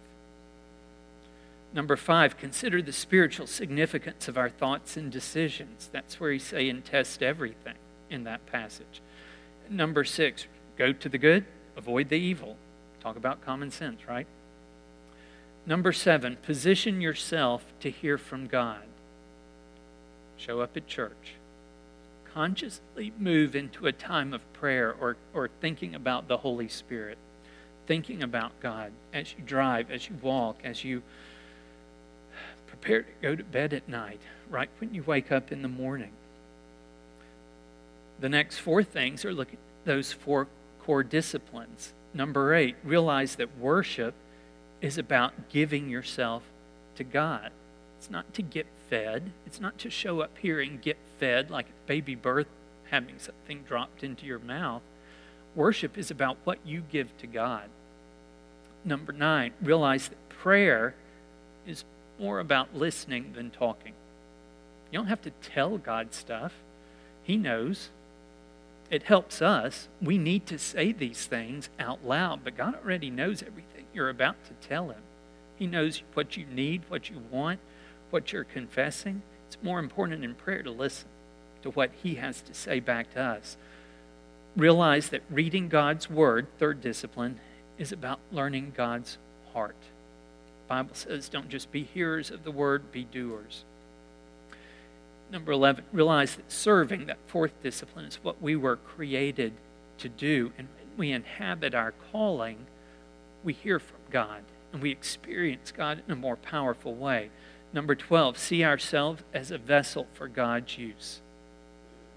Number 1.73 1.97
five, 1.97 2.39
consider 2.39 2.81
the 2.81 2.93
spiritual 2.93 3.47
significance 3.47 4.29
of 4.29 4.39
our 4.39 4.49
thoughts 4.49 4.97
and 4.97 5.13
decisions. 5.13 5.89
That's 5.93 6.19
where 6.19 6.33
he's 6.33 6.45
saying 6.45 6.83
test 6.83 7.23
everything 7.23 7.75
in 8.09 8.25
that 8.25 8.47
passage. 8.47 9.03
Number 9.69 10.05
six, 10.05 10.47
go 10.77 10.93
to 10.93 11.09
the 11.09 11.19
good, 11.19 11.45
avoid 11.77 12.09
the 12.09 12.17
evil. 12.17 12.57
Talk 13.01 13.17
about 13.17 13.45
common 13.45 13.71
sense, 13.71 14.01
right? 14.09 14.27
Number 15.67 15.93
seven, 15.93 16.37
position 16.37 17.03
yourself 17.03 17.65
to 17.81 17.91
hear 17.91 18.17
from 18.17 18.47
God. 18.47 18.85
Show 20.39 20.61
up 20.61 20.77
at 20.77 20.87
church. 20.87 21.35
Consciously 22.39 23.13
move 23.19 23.57
into 23.57 23.89
a 23.89 23.93
time 23.93 24.33
of 24.33 24.53
prayer 24.53 24.95
or, 25.01 25.17
or 25.35 25.51
thinking 25.61 25.97
about 25.97 26.29
the 26.29 26.37
Holy 26.37 26.69
Spirit, 26.69 27.19
thinking 27.89 28.23
about 28.23 28.53
God 28.61 28.93
as 29.13 29.35
you 29.37 29.43
drive, 29.45 29.91
as 29.91 30.09
you 30.09 30.15
walk, 30.23 30.57
as 30.63 30.85
you 30.85 31.03
prepare 32.69 33.03
to 33.03 33.09
go 33.21 33.35
to 33.35 33.43
bed 33.43 33.73
at 33.73 33.89
night, 33.89 34.21
right 34.49 34.71
when 34.79 34.95
you 34.95 35.03
wake 35.03 35.33
up 35.33 35.51
in 35.51 35.63
the 35.63 35.69
morning. 35.69 36.13
The 38.21 38.29
next 38.29 38.59
four 38.59 38.85
things 38.85 39.25
are 39.25 39.35
look 39.35 39.53
at 39.53 39.59
those 39.85 40.13
four 40.13 40.47
core 40.85 41.03
disciplines. 41.03 41.93
Number 42.15 42.55
eight, 42.55 42.77
realize 42.85 43.35
that 43.35 43.59
worship 43.59 44.15
is 44.81 44.97
about 44.97 45.49
giving 45.49 45.89
yourself 45.89 46.45
to 46.95 47.03
God. 47.03 47.51
It's 47.99 48.11
not 48.11 48.33
to 48.35 48.43
get 48.43 48.67
fed. 48.89 49.33
It's 49.45 49.61
not 49.61 49.77
to 49.79 49.91
show 49.91 50.21
up 50.21 50.39
here 50.39 50.61
and 50.61 50.81
get 50.81 50.99
fed 51.19 51.51
like 51.51 51.67
baby 51.87 52.15
birth 52.15 52.47
having 52.91 53.19
something 53.19 53.63
dropped 53.63 54.03
into 54.03 54.27
your 54.27 54.39
mouth. 54.39 54.83
Worship 55.55 55.99
is 55.99 56.11
about 56.11 56.39
what 56.45 56.59
you 56.65 56.83
give 56.91 57.17
to 57.19 57.27
God. 57.27 57.69
Number 58.85 59.13
nine, 59.13 59.53
realize 59.61 60.09
that 60.09 60.29
prayer 60.29 60.95
is 61.67 61.85
more 62.19 62.39
about 62.39 62.75
listening 62.75 63.33
than 63.35 63.51
talking. 63.51 63.93
You 64.91 64.99
don't 64.99 65.09
have 65.09 65.23
to 65.23 65.31
tell 65.43 65.79
God 65.79 66.15
stuff, 66.15 66.53
He 67.23 67.37
knows. 67.37 67.91
It 68.91 69.03
helps 69.03 69.43
us. 69.43 69.89
We 70.01 70.17
need 70.17 70.47
to 70.47 70.59
say 70.59 70.93
these 70.93 71.27
things 71.27 71.69
out 71.79 72.07
loud, 72.07 72.41
but 72.43 72.57
God 72.57 72.75
already 72.83 73.11
knows 73.11 73.43
everything 73.43 73.85
you're 73.93 74.09
about 74.09 74.37
to 74.47 74.67
tell 74.67 74.89
Him. 74.89 75.03
He 75.57 75.67
knows 75.67 76.03
what 76.15 76.37
you 76.37 76.47
need, 76.47 76.83
what 76.89 77.11
you 77.11 77.21
want, 77.31 77.61
what 78.11 78.33
you're 78.33 78.45
confessing. 78.45 79.23
It's 79.49 79.57
more 79.63 79.79
important 79.79 80.25
in 80.25 80.35
prayer 80.35 80.63
to 80.63 80.71
listen 80.71 81.09
to 81.63 81.71
what 81.71 81.91
He 82.03 82.17
has 82.17 82.43
to 82.43 82.55
say 82.55 82.81
back 82.81 83.13
to 83.15 83.21
us. 83.21 83.57
Realize 84.57 85.09
that 85.09 85.23
reading 85.31 85.69
God's 85.69 86.11
Word, 86.11 86.47
third 86.59 86.83
discipline, 86.83 87.41
is 87.79 87.91
about 87.91 88.21
learning 88.31 88.75
God's 88.77 89.17
heart. 89.55 89.77
The 90.67 90.69
Bible 90.69 90.95
says, 90.95 91.31
don't 91.31 91.49
just 91.49 91.73
be 91.73 91.83
hearers 91.83 92.31
of 92.31 92.45
the 92.45 92.51
Word, 92.51 92.93
be 92.93 93.05
doers. 93.05 93.65
Number 95.31 95.53
11, 95.53 95.85
realize 95.93 96.37
that 96.37 96.53
serving, 96.53 97.07
that 97.07 97.19
fourth 97.27 97.63
discipline, 97.63 98.05
is 98.05 98.19
what 98.23 98.43
we 98.43 98.55
were 98.55 98.77
created 98.77 99.55
to 99.99 100.09
do. 100.09 100.53
And 100.59 100.69
when 100.77 100.99
we 100.99 101.13
inhabit 101.13 101.75
our 101.75 101.95
calling, 102.13 102.67
we 103.43 103.55
hear 103.55 103.79
from 103.79 104.01
God 104.11 104.43
and 104.73 104.83
we 104.83 104.91
experience 104.91 105.73
God 105.73 106.03
in 106.07 106.13
a 106.13 106.17
more 106.17 106.37
powerful 106.37 106.95
way. 106.95 107.31
Number 107.73 107.95
12, 107.95 108.39
see 108.39 108.65
ourselves 108.65 109.23
as 109.35 109.51
a 109.51 109.59
vessel 109.59 110.07
for 110.15 110.29
God's 110.29 110.79
use. 110.79 111.21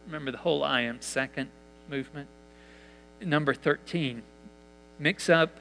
Remember 0.06 0.32
the 0.32 0.40
whole 0.40 0.64
I 0.64 0.82
am 0.82 1.02
second 1.02 1.50
movement? 1.90 2.28
Number 3.22 3.54
13, 3.54 4.24
mix 4.98 5.30
up 5.30 5.58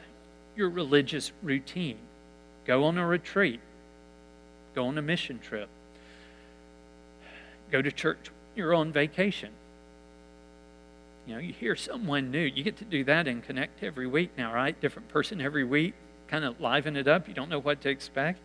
your 0.57 0.71
religious 0.71 1.33
routine. 1.43 1.99
Go 2.65 2.85
on 2.85 2.97
a 2.99 3.07
retreat, 3.07 3.61
go 4.75 4.87
on 4.87 4.97
a 4.97 5.03
mission 5.03 5.39
trip 5.41 5.69
go 7.71 7.81
to 7.81 7.93
church, 7.93 8.31
you're 8.55 8.75
on 8.75 8.93
vacation. 8.93 9.51
You 11.27 11.35
know, 11.35 11.41
you 11.41 11.53
hear 11.53 11.77
someone 11.77 12.31
new. 12.31 12.41
You 12.41 12.63
get 12.65 12.77
to 12.79 12.85
do 12.85 13.05
that 13.05 13.29
and 13.29 13.43
connect 13.43 13.83
every 13.83 14.07
week 14.07 14.31
now, 14.37 14.53
right? 14.53 14.79
Different 14.81 15.09
person 15.09 15.41
every 15.41 15.65
week, 15.65 15.95
kind 16.29 16.45
of 16.45 16.61
liven 16.61 16.97
it 16.97 17.07
up. 17.07 17.29
You 17.29 17.35
don't 17.35 17.49
know 17.49 17.61
what 17.61 17.81
to 17.83 17.89
expect. 17.89 18.41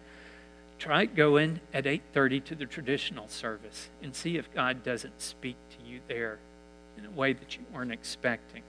Try 0.78 1.06
going 1.06 1.62
at 1.74 1.86
8:30 1.86 2.40
to 2.46 2.56
the 2.56 2.66
traditional 2.66 3.28
service 3.28 3.90
and 4.02 4.16
see 4.16 4.38
if 4.38 4.54
God 4.54 4.84
doesn't 4.84 5.22
speak 5.22 5.56
to 5.72 5.90
you 5.90 6.02
there 6.08 6.40
in 6.98 7.06
a 7.06 7.12
way 7.12 7.34
that 7.34 7.58
you 7.58 7.64
weren't 7.74 7.92
expecting. 7.92 8.64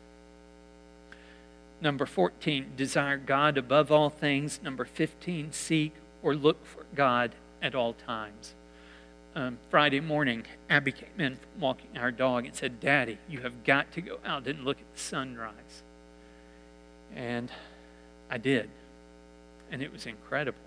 Number 1.81 2.07
14, 2.07 2.73
desire 2.77 3.19
God 3.19 3.59
above 3.59 3.93
all 3.93 4.09
things. 4.09 4.61
Number 4.63 4.85
15, 4.85 5.53
seek 5.53 5.93
or 6.23 6.35
look 6.35 6.65
for 6.65 6.87
God 6.95 7.35
at 7.61 7.75
all 7.75 7.93
times 7.93 8.55
um, 9.37 9.59
Friday 9.69 10.01
morning, 10.01 10.45
Abby 10.71 10.93
came 10.93 11.21
in 11.21 11.37
from 11.37 11.61
walking 11.61 11.99
our 11.99 12.11
dog 12.11 12.47
and 12.47 12.55
said, 12.55 12.81
Daddy, 12.81 13.19
you 13.29 13.41
have 13.41 13.65
got 13.65 13.93
to 13.93 14.01
go 14.01 14.19
out 14.25 14.47
and 14.47 14.65
look 14.65 14.79
at 14.79 14.95
the 14.95 14.99
sunrise. 14.99 15.83
And 17.15 17.51
I 18.31 18.39
did. 18.39 18.71
And 19.71 19.83
it 19.83 19.93
was 19.93 20.07
incredible. 20.07 20.59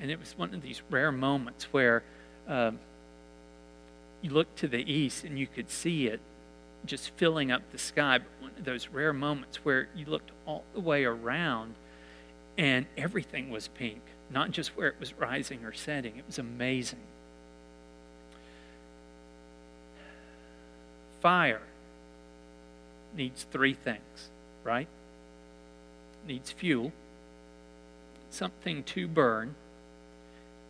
And 0.00 0.10
it 0.10 0.18
was 0.18 0.36
one 0.36 0.54
of 0.54 0.62
these 0.62 0.82
rare 0.90 1.12
moments 1.12 1.64
where 1.72 2.02
um, 2.48 2.78
you 4.22 4.30
looked 4.30 4.58
to 4.58 4.68
the 4.68 4.90
east 4.90 5.24
and 5.24 5.38
you 5.38 5.46
could 5.46 5.70
see 5.70 6.06
it 6.06 6.20
just 6.84 7.10
filling 7.16 7.50
up 7.50 7.62
the 7.72 7.78
sky. 7.78 8.18
But 8.18 8.28
one 8.40 8.50
of 8.58 8.64
those 8.64 8.88
rare 8.88 9.12
moments 9.12 9.64
where 9.64 9.88
you 9.94 10.06
looked 10.06 10.30
all 10.46 10.64
the 10.74 10.80
way 10.80 11.04
around 11.04 11.74
and 12.58 12.86
everything 12.96 13.50
was 13.50 13.68
pink, 13.68 14.02
not 14.30 14.50
just 14.50 14.76
where 14.76 14.88
it 14.88 14.96
was 15.00 15.14
rising 15.14 15.64
or 15.64 15.72
setting. 15.72 16.16
It 16.16 16.26
was 16.26 16.38
amazing. 16.38 17.00
fire 21.24 21.62
needs 23.16 23.46
three 23.50 23.72
things, 23.72 24.28
right? 24.62 24.86
It 26.22 26.28
needs 26.28 26.52
fuel, 26.52 26.92
something 28.28 28.82
to 28.82 29.08
burn, 29.08 29.54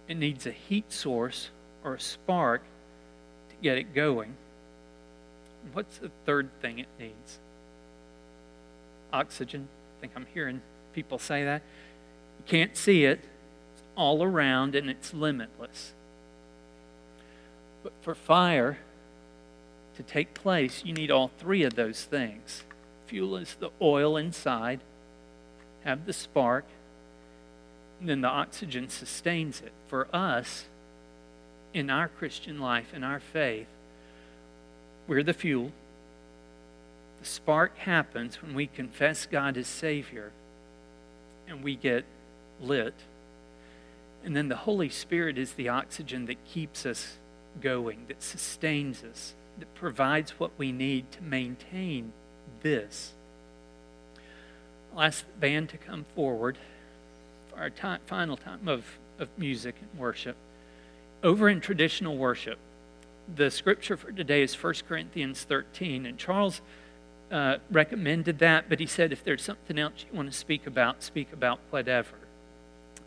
it 0.09 0.17
needs 0.17 0.47
a 0.47 0.51
heat 0.51 0.93
source 0.93 1.51
or 1.83 1.95
a 1.95 2.01
spark 2.01 2.63
to 3.51 3.55
get 3.63 3.79
it 3.79 3.95
going. 3.95 4.35
What's 5.73 5.99
the 5.99 6.11
third 6.27 6.51
thing 6.61 6.79
it 6.79 6.89
needs? 6.99 7.39
Oxygen. 9.13 9.69
I 9.99 10.01
think 10.01 10.13
I'm 10.17 10.27
hearing 10.35 10.61
people 10.93 11.19
say 11.19 11.45
that. 11.45 11.63
You 12.39 12.45
can't 12.47 12.77
see 12.77 13.05
it, 13.05 13.21
it's 13.73 13.83
all 13.97 14.23
around 14.23 14.75
and 14.75 14.91
it's 14.91 15.15
limitless. 15.15 15.93
But 17.83 17.93
for 18.03 18.15
fire, 18.15 18.79
to 19.97 20.03
take 20.03 20.35
place, 20.35 20.83
you 20.85 20.93
need 20.93 21.11
all 21.11 21.31
three 21.39 21.63
of 21.63 21.75
those 21.75 22.05
things. 22.05 22.65
Fuel 23.07 23.37
is 23.37 23.57
the 23.59 23.71
oil 23.81 24.17
inside, 24.17 24.81
have 25.85 26.07
the 26.07 26.13
spark, 26.13 26.65
then 28.09 28.21
the 28.21 28.29
oxygen 28.29 28.89
sustains 28.89 29.61
it. 29.61 29.73
For 29.89 30.09
us, 30.15 30.67
in 31.73 31.91
our 31.91 32.09
Christian 32.09 32.59
life, 32.59 32.93
in 32.95 33.03
our 33.05 33.21
faith, 33.21 33.67
we're 35.07 35.23
the 35.23 35.33
fuel. 35.33 35.73
The 37.21 37.27
spark 37.27 37.79
happens 37.79 38.41
when 38.43 38.55
we 38.55 38.67
confess 38.67 39.27
God 39.27 39.57
as 39.57 39.67
Savior 39.67 40.33
and 41.49 41.63
we 41.63 41.77
get 41.77 42.05
lit. 42.61 42.95
And 44.25 44.35
then 44.35 44.49
the 44.49 44.57
Holy 44.57 44.89
Spirit 44.89 45.37
is 45.37 45.53
the 45.53 45.69
oxygen 45.69 46.27
that 46.27 46.45
keeps 46.45 46.87
us 46.87 47.19
going, 47.61 48.07
that 48.09 48.23
sustains 48.23 49.05
us 49.05 49.35
that 49.59 49.75
provides 49.75 50.33
what 50.33 50.51
we 50.59 50.73
need 50.73 51.11
to 51.13 51.23
maintain 51.23 52.13
this. 52.63 53.13
I'll 54.93 55.03
ask 55.03 55.25
the 55.27 55.39
band 55.39 55.69
to 55.71 55.77
come 55.77 56.05
forward 56.15 56.57
for 56.57 56.74
our 57.59 57.71
time, 57.71 58.01
final 58.07 58.37
time 58.37 58.69
of, 58.69 58.85
of 59.19 59.29
music 59.37 59.77
and 59.81 60.01
worship. 60.01 60.37
Over 61.23 61.49
in 61.49 61.61
traditional 61.61 62.17
worship, 62.17 62.59
the 63.35 63.51
scripture 63.51 63.97
for 63.97 64.13
today 64.13 64.43
is 64.43 64.55
1 64.63 64.75
Corinthians 64.87 65.43
13, 65.43 66.07
and 66.07 66.19
Charles 66.19 66.61
uh, 67.31 67.57
recommended 67.71 68.39
that, 68.41 68.69
but 68.69 68.81
he 68.81 68.87
said 68.87 69.13
if 69.13 69.25
there's 69.25 69.43
something 69.43 69.79
else 69.79 70.05
you 70.09 70.17
want 70.17 70.31
to 70.31 70.37
speak 70.37 70.67
about, 70.67 71.03
speak 71.03 71.33
about 71.33 71.59
whatever. 71.71 72.17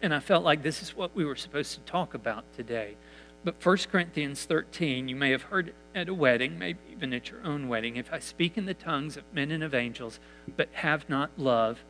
And 0.01 0.13
I 0.13 0.19
felt 0.19 0.43
like 0.43 0.63
this 0.63 0.81
is 0.81 0.95
what 0.95 1.15
we 1.15 1.25
were 1.25 1.35
supposed 1.35 1.73
to 1.73 1.79
talk 1.81 2.13
about 2.13 2.43
today. 2.55 2.95
But 3.43 3.63
1 3.63 3.77
Corinthians 3.91 4.43
13, 4.43 5.07
you 5.07 5.15
may 5.15 5.31
have 5.31 5.43
heard 5.43 5.73
at 5.95 6.09
a 6.09 6.13
wedding, 6.13 6.59
maybe 6.59 6.79
even 6.91 7.13
at 7.13 7.29
your 7.29 7.43
own 7.43 7.67
wedding. 7.67 7.95
If 7.95 8.11
I 8.11 8.19
speak 8.19 8.57
in 8.57 8.65
the 8.65 8.73
tongues 8.73 9.17
of 9.17 9.23
men 9.33 9.51
and 9.51 9.63
of 9.63 9.73
angels, 9.73 10.19
but 10.55 10.69
have 10.73 11.07
not 11.07 11.31
love, 11.37 11.83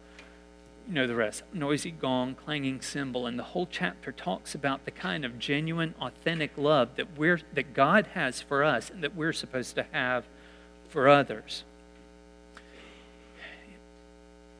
you 0.88 0.94
know 0.94 1.08
the 1.08 1.16
rest 1.16 1.44
noisy 1.54 1.92
gong, 1.92 2.36
clanging 2.36 2.82
cymbal. 2.82 3.26
And 3.26 3.38
the 3.38 3.44
whole 3.44 3.68
chapter 3.70 4.12
talks 4.12 4.56
about 4.56 4.86
the 4.86 4.92
kind 4.92 5.26
of 5.26 5.40
genuine, 5.40 5.94
authentic 6.00 6.52
love 6.58 6.96
that, 6.96 7.18
we're, 7.18 7.42
that 7.54 7.74
God 7.74 8.08
has 8.14 8.42
for 8.42 8.64
us 8.64 8.90
and 8.90 9.04
that 9.04 9.16
we're 9.16 9.34
supposed 9.34 9.76
to 9.76 9.86
have 9.92 10.26
for 10.90 11.08
others. 11.08 11.64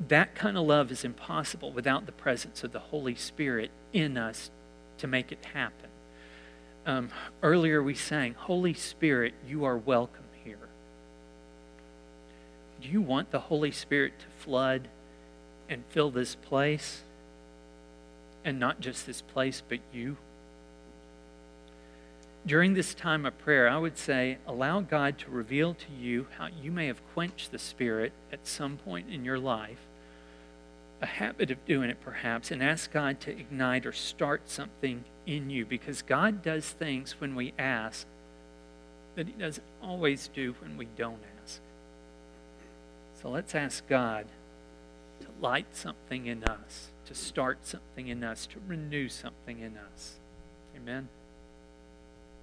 That 0.08 0.36
kind 0.36 0.58
of 0.58 0.68
love 0.68 0.92
is 0.92 1.04
impossible 1.04 1.72
without 1.72 2.06
the 2.06 2.12
presence 2.12 2.64
of 2.64 2.72
the 2.72 2.80
Holy 2.80 3.16
Spirit 3.16 3.72
in 3.94 4.18
us 4.18 4.52
to 5.00 5.08
make 5.08 5.32
it 5.32 5.44
happen 5.54 5.90
um, 6.88 7.10
earlier 7.44 7.84
we 7.84 7.94
sang, 7.94 8.34
Holy 8.34 8.74
Spirit, 8.74 9.34
you 9.46 9.66
are 9.66 9.78
welcome 9.78 10.24
here. 10.44 10.70
Do 12.82 12.88
you 12.88 13.02
want 13.02 13.30
the 13.32 13.42
Holy 13.42 13.72
Spirit 13.72 14.14
to 14.20 14.26
flood 14.44 14.88
and 15.70 15.84
fill 15.90 16.12
this 16.12 16.36
place, 16.36 17.04
and 18.44 18.60
not 18.60 18.80
just 18.80 19.06
this 19.06 19.22
place, 19.22 19.62
but 19.68 19.80
you. 19.94 20.18
During 22.46 22.74
this 22.74 22.94
time 22.94 23.26
of 23.26 23.38
prayer, 23.40 23.68
I 23.68 23.78
would 23.78 23.98
say 23.98 24.38
allow 24.48 24.80
God 24.80 25.18
to 25.20 25.30
reveal 25.30 25.74
to 25.74 25.92
you 26.00 26.28
how 26.38 26.48
you 26.62 26.72
may 26.72 26.88
have 26.88 27.06
quenched 27.14 27.52
the 27.52 27.60
Spirit 27.60 28.14
at 28.32 28.48
some 28.48 28.78
point 28.78 29.10
in 29.10 29.26
your 29.26 29.38
life, 29.38 29.80
a 31.02 31.06
habit 31.06 31.52
of 31.52 31.66
doing 31.66 31.90
it 31.90 32.00
perhaps, 32.00 32.50
and 32.50 32.64
ask 32.64 32.92
God 32.92 33.20
to 33.22 33.32
ignite 33.32 33.86
or 33.86 33.92
start 33.92 34.50
something 34.50 35.04
in 35.26 35.50
you 35.50 35.66
because 35.66 36.02
God 36.02 36.42
does 36.42 36.70
things 36.70 37.20
when 37.20 37.36
we 37.36 37.54
ask 37.60 38.08
that 39.16 39.28
He 39.28 39.34
doesn't 39.34 39.68
always 39.84 40.30
do 40.30 40.56
when 40.62 40.78
we 40.78 40.88
don't 40.98 41.20
ask. 41.44 41.60
So 43.22 43.30
let's 43.30 43.56
ask 43.56 43.86
God 43.90 44.26
light 45.40 45.76
something 45.76 46.26
in 46.26 46.44
us, 46.44 46.92
to 47.06 47.14
start 47.14 47.66
something 47.66 48.08
in 48.08 48.24
us, 48.24 48.46
to 48.48 48.60
renew 48.68 49.10
something 49.10 49.60
in 49.60 49.78
us. 49.78 50.20
Amen. 50.76 51.10